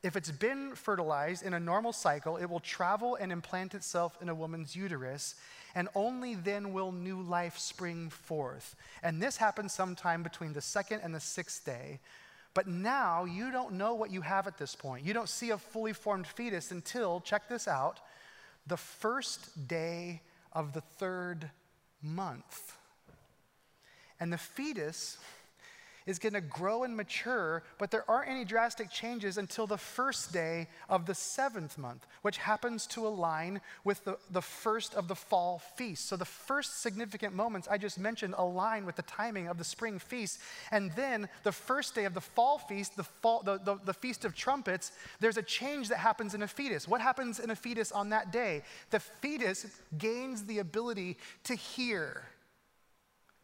If 0.07 0.15
it's 0.15 0.31
been 0.31 0.73
fertilized 0.73 1.43
in 1.45 1.53
a 1.53 1.59
normal 1.59 1.91
cycle, 1.91 2.37
it 2.37 2.45
will 2.45 2.61
travel 2.61 3.15
and 3.15 3.29
implant 3.29 3.75
itself 3.75 4.17
in 4.21 4.29
a 4.29 4.33
woman's 4.33 4.73
uterus, 4.73 5.35
and 5.75 5.89
only 5.95 6.33
then 6.33 6.71
will 6.71 6.93
new 6.93 7.21
life 7.21 7.57
spring 7.57 8.09
forth. 8.09 8.77
And 9.03 9.21
this 9.21 9.35
happens 9.35 9.73
sometime 9.73 10.23
between 10.23 10.53
the 10.53 10.61
second 10.61 11.01
and 11.03 11.13
the 11.13 11.19
sixth 11.19 11.65
day. 11.65 11.99
But 12.53 12.67
now 12.67 13.25
you 13.25 13.51
don't 13.51 13.73
know 13.73 13.95
what 13.95 14.09
you 14.09 14.21
have 14.21 14.47
at 14.47 14.57
this 14.57 14.75
point. 14.75 15.05
You 15.05 15.13
don't 15.13 15.27
see 15.27 15.49
a 15.49 15.57
fully 15.57 15.91
formed 15.91 16.25
fetus 16.25 16.71
until, 16.71 17.19
check 17.19 17.49
this 17.49 17.67
out, 17.67 17.99
the 18.65 18.77
first 18.77 19.67
day 19.67 20.21
of 20.53 20.71
the 20.71 20.79
third 20.79 21.49
month. 22.01 22.77
And 24.21 24.31
the 24.31 24.37
fetus 24.37 25.17
is 26.07 26.17
going 26.17 26.33
to 26.33 26.41
grow 26.41 26.83
and 26.83 26.95
mature, 26.95 27.61
but 27.77 27.91
there 27.91 28.09
aren't 28.09 28.31
any 28.31 28.45
drastic 28.45 28.89
changes 28.89 29.37
until 29.37 29.67
the 29.67 29.77
first 29.77 30.31
day 30.31 30.67
of 30.89 31.05
the 31.05 31.13
seventh 31.13 31.77
month, 31.77 32.07
which 32.21 32.37
happens 32.37 32.87
to 32.87 33.05
align 33.05 33.61
with 33.83 34.03
the, 34.05 34.17
the 34.31 34.41
first 34.41 34.95
of 34.95 35.09
the 35.09 35.15
fall 35.15 35.61
feast. 35.75 36.07
So 36.07 36.15
the 36.15 36.25
first 36.25 36.81
significant 36.81 37.35
moments 37.35 37.67
I 37.69 37.77
just 37.77 37.99
mentioned 37.99 38.35
align 38.37 38.85
with 38.85 38.95
the 38.95 39.01
timing 39.03 39.47
of 39.47 39.57
the 39.57 39.65
spring 39.65 39.99
feast. 39.99 40.39
And 40.71 40.91
then 40.93 41.27
the 41.43 41.51
first 41.51 41.93
day 41.93 42.05
of 42.05 42.13
the 42.13 42.21
fall 42.21 42.57
feast, 42.57 42.95
the, 42.95 43.03
fall, 43.03 43.43
the, 43.43 43.59
the, 43.59 43.77
the 43.83 43.93
feast 43.93 44.23
of 44.23 44.33
trumpets, 44.33 44.93
there's 45.19 45.37
a 45.37 45.43
change 45.43 45.89
that 45.89 45.97
happens 45.97 46.33
in 46.33 46.41
a 46.41 46.47
fetus. 46.47 46.87
What 46.87 47.01
happens 47.01 47.39
in 47.39 47.49
a 47.49 47.55
fetus 47.55 47.91
on 47.91 48.09
that 48.09 48.31
day? 48.31 48.63
The 48.91 49.01
fetus 49.01 49.65
gains 49.97 50.45
the 50.45 50.59
ability 50.59 51.17
to 51.43 51.55
hear 51.55 52.23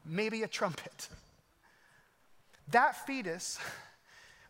maybe 0.06 0.43
a 0.43 0.47
trumpet. 0.47 1.10
That 2.71 3.06
fetus, 3.06 3.60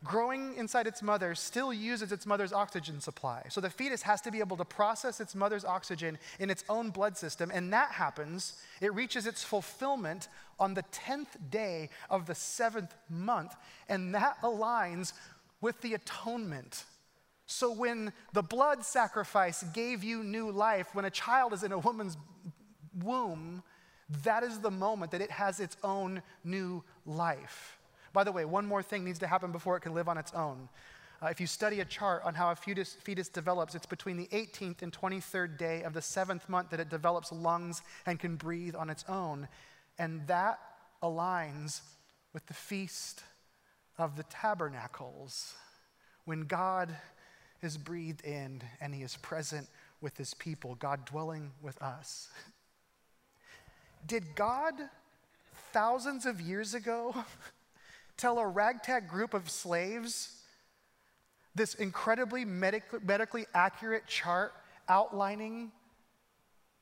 growing 0.03 0.55
inside 0.55 0.87
its 0.87 1.01
mother, 1.01 1.33
still 1.35 1.73
uses 1.73 2.11
its 2.11 2.25
mother's 2.25 2.53
oxygen 2.53 3.01
supply. 3.01 3.43
So 3.49 3.59
the 3.61 3.69
fetus 3.69 4.01
has 4.03 4.21
to 4.21 4.31
be 4.31 4.39
able 4.39 4.57
to 4.57 4.65
process 4.65 5.19
its 5.19 5.33
mother's 5.35 5.65
oxygen 5.65 6.17
in 6.39 6.49
its 6.49 6.63
own 6.69 6.89
blood 6.89 7.17
system, 7.17 7.51
and 7.53 7.73
that 7.73 7.91
happens, 7.91 8.61
it 8.81 8.93
reaches 8.93 9.25
its 9.25 9.43
fulfillment 9.43 10.27
on 10.59 10.73
the 10.73 10.83
10th 10.83 11.49
day 11.49 11.89
of 12.09 12.25
the 12.25 12.35
seventh 12.35 12.93
month, 13.09 13.55
and 13.89 14.13
that 14.13 14.37
aligns 14.41 15.13
with 15.61 15.81
the 15.81 15.93
atonement. 15.93 16.83
So 17.45 17.71
when 17.71 18.13
the 18.33 18.43
blood 18.43 18.85
sacrifice 18.85 19.63
gave 19.73 20.03
you 20.03 20.23
new 20.23 20.51
life, 20.51 20.87
when 20.93 21.05
a 21.05 21.11
child 21.11 21.53
is 21.53 21.63
in 21.63 21.71
a 21.71 21.79
woman's 21.79 22.17
womb, 23.01 23.63
that 24.23 24.43
is 24.43 24.59
the 24.59 24.71
moment 24.71 25.11
that 25.11 25.21
it 25.21 25.31
has 25.31 25.59
its 25.59 25.77
own 25.83 26.21
new 26.43 26.83
life. 27.05 27.79
By 28.13 28.23
the 28.23 28.31
way, 28.31 28.45
one 28.45 28.65
more 28.65 28.83
thing 28.83 29.03
needs 29.03 29.19
to 29.19 29.27
happen 29.27 29.51
before 29.51 29.75
it 29.75 29.81
can 29.81 29.93
live 29.93 30.07
on 30.07 30.17
its 30.17 30.33
own. 30.33 30.69
Uh, 31.21 31.27
if 31.27 31.39
you 31.39 31.47
study 31.47 31.79
a 31.79 31.85
chart 31.85 32.21
on 32.25 32.33
how 32.33 32.51
a 32.51 32.55
fetus, 32.55 32.93
fetus 32.93 33.29
develops, 33.29 33.75
it's 33.75 33.85
between 33.85 34.17
the 34.17 34.27
18th 34.27 34.81
and 34.81 34.91
23rd 34.91 35.57
day 35.57 35.83
of 35.83 35.93
the 35.93 36.01
seventh 36.01 36.47
month 36.49 36.69
that 36.69 36.79
it 36.79 36.89
develops 36.89 37.31
lungs 37.31 37.81
and 38.05 38.19
can 38.19 38.35
breathe 38.35 38.75
on 38.75 38.89
its 38.89 39.05
own. 39.07 39.47
And 39.97 40.27
that 40.27 40.59
aligns 41.01 41.81
with 42.33 42.45
the 42.47 42.53
Feast 42.53 43.23
of 43.97 44.15
the 44.17 44.23
Tabernacles, 44.23 45.53
when 46.25 46.41
God 46.41 46.95
is 47.61 47.77
breathed 47.77 48.25
in 48.25 48.61
and 48.81 48.93
he 48.93 49.03
is 49.03 49.15
present 49.17 49.67
with 50.01 50.17
his 50.17 50.33
people, 50.33 50.75
God 50.75 51.05
dwelling 51.05 51.51
with 51.61 51.81
us. 51.81 52.29
Did 54.07 54.35
God, 54.35 54.73
thousands 55.71 56.25
of 56.25 56.41
years 56.41 56.73
ago, 56.73 57.15
tell 58.17 58.39
a 58.39 58.47
ragtag 58.47 59.07
group 59.07 59.33
of 59.33 59.49
slaves 59.49 60.39
this 61.55 61.75
incredibly 61.75 62.45
medic- 62.45 63.03
medically 63.03 63.45
accurate 63.53 64.07
chart 64.07 64.53
outlining 64.89 65.71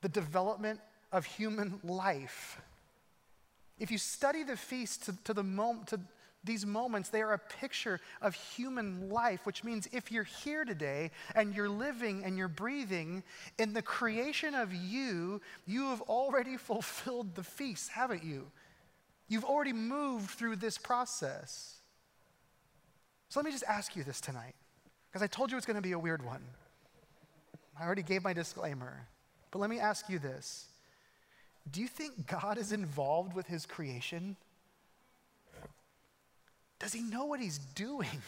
the 0.00 0.08
development 0.08 0.80
of 1.12 1.24
human 1.24 1.78
life. 1.84 2.60
If 3.78 3.90
you 3.90 3.98
study 3.98 4.42
the 4.42 4.56
feast 4.56 5.04
to, 5.04 5.16
to 5.24 5.34
the 5.34 5.42
to 5.86 6.00
these 6.44 6.66
moments, 6.66 7.08
they 7.08 7.22
are 7.22 7.34
a 7.34 7.38
picture 7.38 8.00
of 8.20 8.34
human 8.34 9.08
life, 9.10 9.46
which 9.46 9.62
means 9.62 9.88
if 9.92 10.10
you're 10.10 10.24
here 10.24 10.64
today 10.64 11.10
and 11.36 11.54
you're 11.54 11.68
living 11.68 12.24
and 12.24 12.36
you're 12.36 12.48
breathing, 12.48 13.22
in 13.58 13.72
the 13.72 13.82
creation 13.82 14.54
of 14.54 14.74
you, 14.74 15.40
you 15.66 15.88
have 15.90 16.00
already 16.02 16.56
fulfilled 16.56 17.34
the 17.36 17.44
feast, 17.44 17.90
haven't 17.90 18.24
you? 18.24 18.50
You've 19.32 19.46
already 19.46 19.72
moved 19.72 20.28
through 20.28 20.56
this 20.56 20.76
process. 20.76 21.76
So 23.30 23.40
let 23.40 23.46
me 23.46 23.50
just 23.50 23.64
ask 23.66 23.96
you 23.96 24.04
this 24.04 24.20
tonight, 24.20 24.54
because 25.08 25.22
I 25.22 25.26
told 25.26 25.50
you 25.50 25.56
it's 25.56 25.64
going 25.64 25.76
to 25.76 25.80
be 25.80 25.92
a 25.92 25.98
weird 25.98 26.22
one. 26.22 26.42
I 27.80 27.86
already 27.86 28.02
gave 28.02 28.22
my 28.22 28.34
disclaimer. 28.34 29.06
But 29.50 29.60
let 29.60 29.70
me 29.70 29.78
ask 29.78 30.10
you 30.10 30.18
this 30.18 30.66
Do 31.70 31.80
you 31.80 31.88
think 31.88 32.26
God 32.26 32.58
is 32.58 32.72
involved 32.72 33.34
with 33.34 33.46
his 33.46 33.64
creation? 33.64 34.36
Does 36.78 36.92
he 36.92 37.00
know 37.00 37.24
what 37.24 37.40
he's 37.40 37.56
doing? 37.56 38.20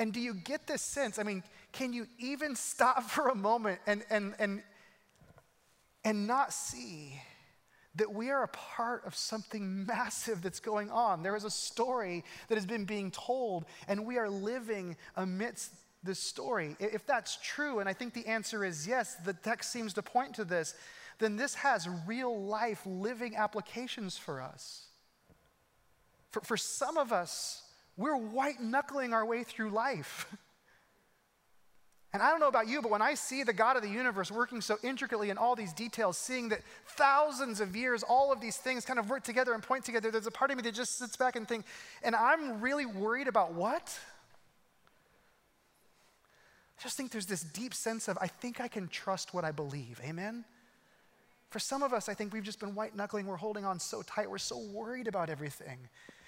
And 0.00 0.12
do 0.12 0.18
you 0.18 0.34
get 0.34 0.66
this 0.66 0.82
sense? 0.82 1.20
I 1.20 1.22
mean, 1.22 1.44
can 1.70 1.92
you 1.92 2.08
even 2.18 2.56
stop 2.56 3.02
for 3.10 3.28
a 3.28 3.36
moment 3.36 3.78
and, 3.86 4.02
and, 4.10 4.34
and, 4.40 4.64
and 6.04 6.26
not 6.26 6.52
see 6.52 7.20
that 7.96 8.12
we 8.12 8.30
are 8.30 8.42
a 8.42 8.48
part 8.48 9.04
of 9.06 9.14
something 9.14 9.86
massive 9.86 10.42
that's 10.42 10.60
going 10.60 10.90
on. 10.90 11.22
There 11.22 11.36
is 11.36 11.44
a 11.44 11.50
story 11.50 12.24
that 12.48 12.54
has 12.54 12.66
been 12.66 12.84
being 12.84 13.10
told, 13.10 13.64
and 13.88 14.06
we 14.06 14.18
are 14.18 14.28
living 14.28 14.96
amidst 15.16 15.72
this 16.02 16.18
story. 16.18 16.76
If 16.80 17.06
that's 17.06 17.38
true, 17.42 17.78
and 17.78 17.88
I 17.88 17.92
think 17.92 18.14
the 18.14 18.26
answer 18.26 18.64
is 18.64 18.86
yes, 18.86 19.14
the 19.24 19.32
text 19.32 19.70
seems 19.70 19.92
to 19.94 20.02
point 20.02 20.34
to 20.34 20.44
this, 20.44 20.74
then 21.18 21.36
this 21.36 21.54
has 21.54 21.88
real 22.06 22.44
life 22.44 22.80
living 22.84 23.36
applications 23.36 24.16
for 24.18 24.40
us. 24.40 24.86
For, 26.30 26.40
for 26.40 26.56
some 26.56 26.96
of 26.96 27.12
us, 27.12 27.62
we're 27.96 28.16
white 28.16 28.60
knuckling 28.60 29.12
our 29.12 29.24
way 29.24 29.44
through 29.44 29.70
life. 29.70 30.26
And 32.12 32.22
I 32.22 32.28
don't 32.30 32.40
know 32.40 32.48
about 32.48 32.68
you, 32.68 32.82
but 32.82 32.90
when 32.90 33.00
I 33.00 33.14
see 33.14 33.42
the 33.42 33.54
God 33.54 33.76
of 33.76 33.82
the 33.82 33.88
universe 33.88 34.30
working 34.30 34.60
so 34.60 34.76
intricately 34.82 35.30
in 35.30 35.38
all 35.38 35.56
these 35.56 35.72
details, 35.72 36.18
seeing 36.18 36.50
that 36.50 36.60
thousands 36.88 37.58
of 37.60 37.74
years, 37.74 38.02
all 38.02 38.30
of 38.30 38.40
these 38.40 38.58
things 38.58 38.84
kind 38.84 38.98
of 38.98 39.08
work 39.08 39.22
together 39.22 39.54
and 39.54 39.62
point 39.62 39.84
together, 39.84 40.10
there's 40.10 40.26
a 40.26 40.30
part 40.30 40.50
of 40.50 40.58
me 40.58 40.62
that 40.64 40.74
just 40.74 40.98
sits 40.98 41.16
back 41.16 41.36
and 41.36 41.48
thinks, 41.48 41.66
and 42.02 42.14
I'm 42.14 42.60
really 42.60 42.84
worried 42.84 43.28
about 43.28 43.54
what? 43.54 43.98
I 46.78 46.82
just 46.82 46.98
think 46.98 47.12
there's 47.12 47.26
this 47.26 47.42
deep 47.42 47.72
sense 47.72 48.08
of, 48.08 48.18
I 48.20 48.26
think 48.26 48.60
I 48.60 48.68
can 48.68 48.88
trust 48.88 49.32
what 49.32 49.44
I 49.44 49.52
believe. 49.52 49.98
Amen? 50.04 50.44
For 51.48 51.58
some 51.58 51.82
of 51.82 51.94
us, 51.94 52.10
I 52.10 52.14
think 52.14 52.34
we've 52.34 52.42
just 52.42 52.60
been 52.60 52.74
white 52.74 52.94
knuckling. 52.94 53.26
We're 53.26 53.36
holding 53.36 53.64
on 53.64 53.78
so 53.78 54.02
tight. 54.02 54.30
We're 54.30 54.38
so 54.38 54.58
worried 54.58 55.06
about 55.06 55.30
everything. 55.30 55.78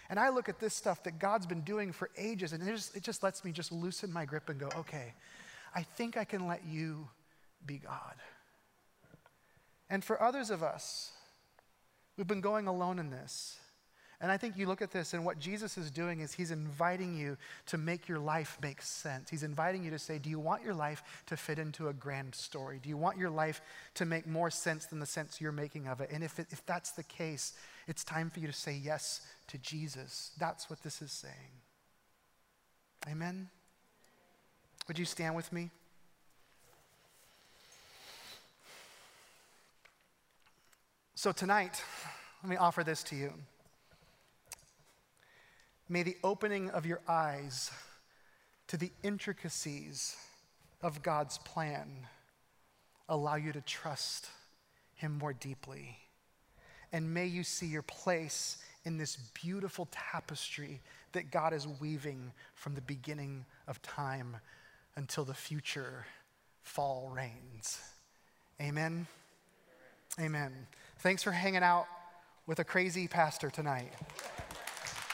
And 0.08 0.18
I 0.18 0.30
look 0.30 0.48
at 0.48 0.60
this 0.60 0.74
stuff 0.74 1.02
that 1.04 1.18
God's 1.18 1.46
been 1.46 1.62
doing 1.62 1.92
for 1.92 2.10
ages, 2.16 2.52
and 2.52 2.62
it 2.62 2.70
just, 2.70 2.96
it 2.96 3.02
just 3.02 3.22
lets 3.22 3.44
me 3.44 3.52
just 3.52 3.72
loosen 3.72 4.12
my 4.12 4.24
grip 4.24 4.48
and 4.48 4.60
go, 4.60 4.68
okay, 4.78 5.14
I 5.74 5.82
think 5.82 6.16
I 6.16 6.24
can 6.24 6.46
let 6.46 6.62
you 6.66 7.08
be 7.66 7.78
God. 7.78 8.14
And 9.90 10.04
for 10.04 10.22
others 10.22 10.50
of 10.50 10.62
us, 10.62 11.12
we've 12.16 12.26
been 12.26 12.40
going 12.40 12.66
alone 12.66 12.98
in 12.98 13.10
this. 13.10 13.58
And 14.20 14.32
I 14.32 14.38
think 14.38 14.56
you 14.56 14.66
look 14.66 14.80
at 14.80 14.90
this, 14.90 15.12
and 15.12 15.24
what 15.24 15.38
Jesus 15.38 15.76
is 15.76 15.90
doing 15.90 16.20
is 16.20 16.32
he's 16.32 16.50
inviting 16.50 17.14
you 17.14 17.36
to 17.66 17.76
make 17.76 18.08
your 18.08 18.20
life 18.20 18.56
make 18.62 18.80
sense. 18.80 19.28
He's 19.28 19.42
inviting 19.42 19.84
you 19.84 19.90
to 19.90 19.98
say, 19.98 20.18
Do 20.18 20.30
you 20.30 20.38
want 20.38 20.62
your 20.62 20.72
life 20.72 21.02
to 21.26 21.36
fit 21.36 21.58
into 21.58 21.88
a 21.88 21.92
grand 21.92 22.34
story? 22.34 22.80
Do 22.82 22.88
you 22.88 22.96
want 22.96 23.18
your 23.18 23.28
life 23.28 23.60
to 23.94 24.06
make 24.06 24.26
more 24.26 24.50
sense 24.50 24.86
than 24.86 25.00
the 25.00 25.06
sense 25.06 25.40
you're 25.40 25.52
making 25.52 25.88
of 25.88 26.00
it? 26.00 26.10
And 26.10 26.24
if, 26.24 26.38
it, 26.38 26.46
if 26.50 26.64
that's 26.64 26.92
the 26.92 27.02
case, 27.02 27.52
it's 27.86 28.04
time 28.04 28.30
for 28.30 28.40
you 28.40 28.46
to 28.46 28.52
say 28.52 28.80
yes 28.82 29.20
to 29.48 29.58
Jesus. 29.58 30.30
That's 30.38 30.70
what 30.70 30.82
this 30.82 31.02
is 31.02 31.12
saying. 31.12 31.60
Amen. 33.10 33.50
Would 34.86 34.98
you 34.98 35.04
stand 35.04 35.34
with 35.34 35.52
me? 35.52 35.70
So, 41.14 41.32
tonight, 41.32 41.82
let 42.42 42.50
me 42.50 42.56
offer 42.56 42.84
this 42.84 43.02
to 43.04 43.16
you. 43.16 43.32
May 45.88 46.02
the 46.02 46.16
opening 46.22 46.68
of 46.70 46.84
your 46.84 47.00
eyes 47.08 47.70
to 48.66 48.76
the 48.76 48.90
intricacies 49.02 50.16
of 50.82 51.02
God's 51.02 51.38
plan 51.38 51.88
allow 53.08 53.36
you 53.36 53.52
to 53.52 53.62
trust 53.62 54.28
Him 54.96 55.16
more 55.18 55.32
deeply. 55.32 55.96
And 56.92 57.14
may 57.14 57.26
you 57.26 57.42
see 57.42 57.66
your 57.66 57.82
place 57.82 58.58
in 58.84 58.98
this 58.98 59.16
beautiful 59.16 59.88
tapestry 59.90 60.82
that 61.12 61.30
God 61.30 61.54
is 61.54 61.66
weaving 61.80 62.32
from 62.54 62.74
the 62.74 62.82
beginning 62.82 63.46
of 63.66 63.80
time 63.80 64.36
until 64.96 65.24
the 65.24 65.34
future 65.34 66.06
fall 66.62 67.12
rains. 67.14 67.80
Amen. 68.60 69.06
Amen. 70.20 70.52
Thanks 70.98 71.22
for 71.22 71.32
hanging 71.32 71.62
out 71.62 71.86
with 72.46 72.58
a 72.58 72.64
crazy 72.64 73.08
pastor 73.08 73.50
tonight. 73.50 73.92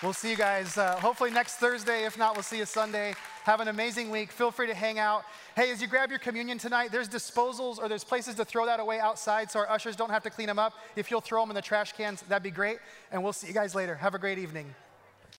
We'll 0.03 0.13
see 0.15 0.31
you 0.31 0.37
guys 0.37 0.79
uh, 0.79 0.97
hopefully 0.97 1.31
next 1.31 1.57
Thursday. 1.57 2.05
If 2.05 2.17
not, 2.17 2.35
we'll 2.35 2.43
see 2.43 2.59
you 2.59 2.65
Sunday. 2.65 3.15
Have 3.45 3.61
an 3.61 3.69
amazing 3.69 4.11
week. 4.11 4.31
Feel 4.33 4.51
free 4.51 4.67
to 4.67 4.75
hang 4.75 4.99
out. 4.99 5.25
Hey, 5.55 5.71
as 5.71 5.83
you 5.83 5.89
grab 5.89 6.09
your 6.09 6.19
communion 6.19 6.57
tonight, 6.57 6.91
there's 6.91 7.09
disposals 7.09 7.79
or 7.79 7.89
there's 7.89 8.05
places 8.05 8.35
to 8.37 8.45
throw 8.45 8.65
that 8.65 8.81
away 8.81 8.99
outside 8.99 9.51
so 9.51 9.59
our 9.59 9.71
ushers 9.71 9.97
don't 9.97 10.11
have 10.11 10.23
to 10.23 10.31
clean 10.31 10.47
them 10.47 10.59
up. 10.59 10.73
If 10.97 11.11
you'll 11.11 11.21
throw 11.21 11.43
them 11.43 11.51
in 11.51 11.55
the 11.55 11.63
trash 11.63 11.93
cans, 11.93 12.23
that'd 12.23 12.43
be 12.43 12.51
great. 12.51 12.79
And 13.13 13.23
we'll 13.23 13.35
see 13.35 13.47
you 13.49 13.53
guys 13.53 13.75
later. 13.75 13.95
Have 13.95 14.15
a 14.15 14.19
great 14.19 14.39
evening. 14.39 14.75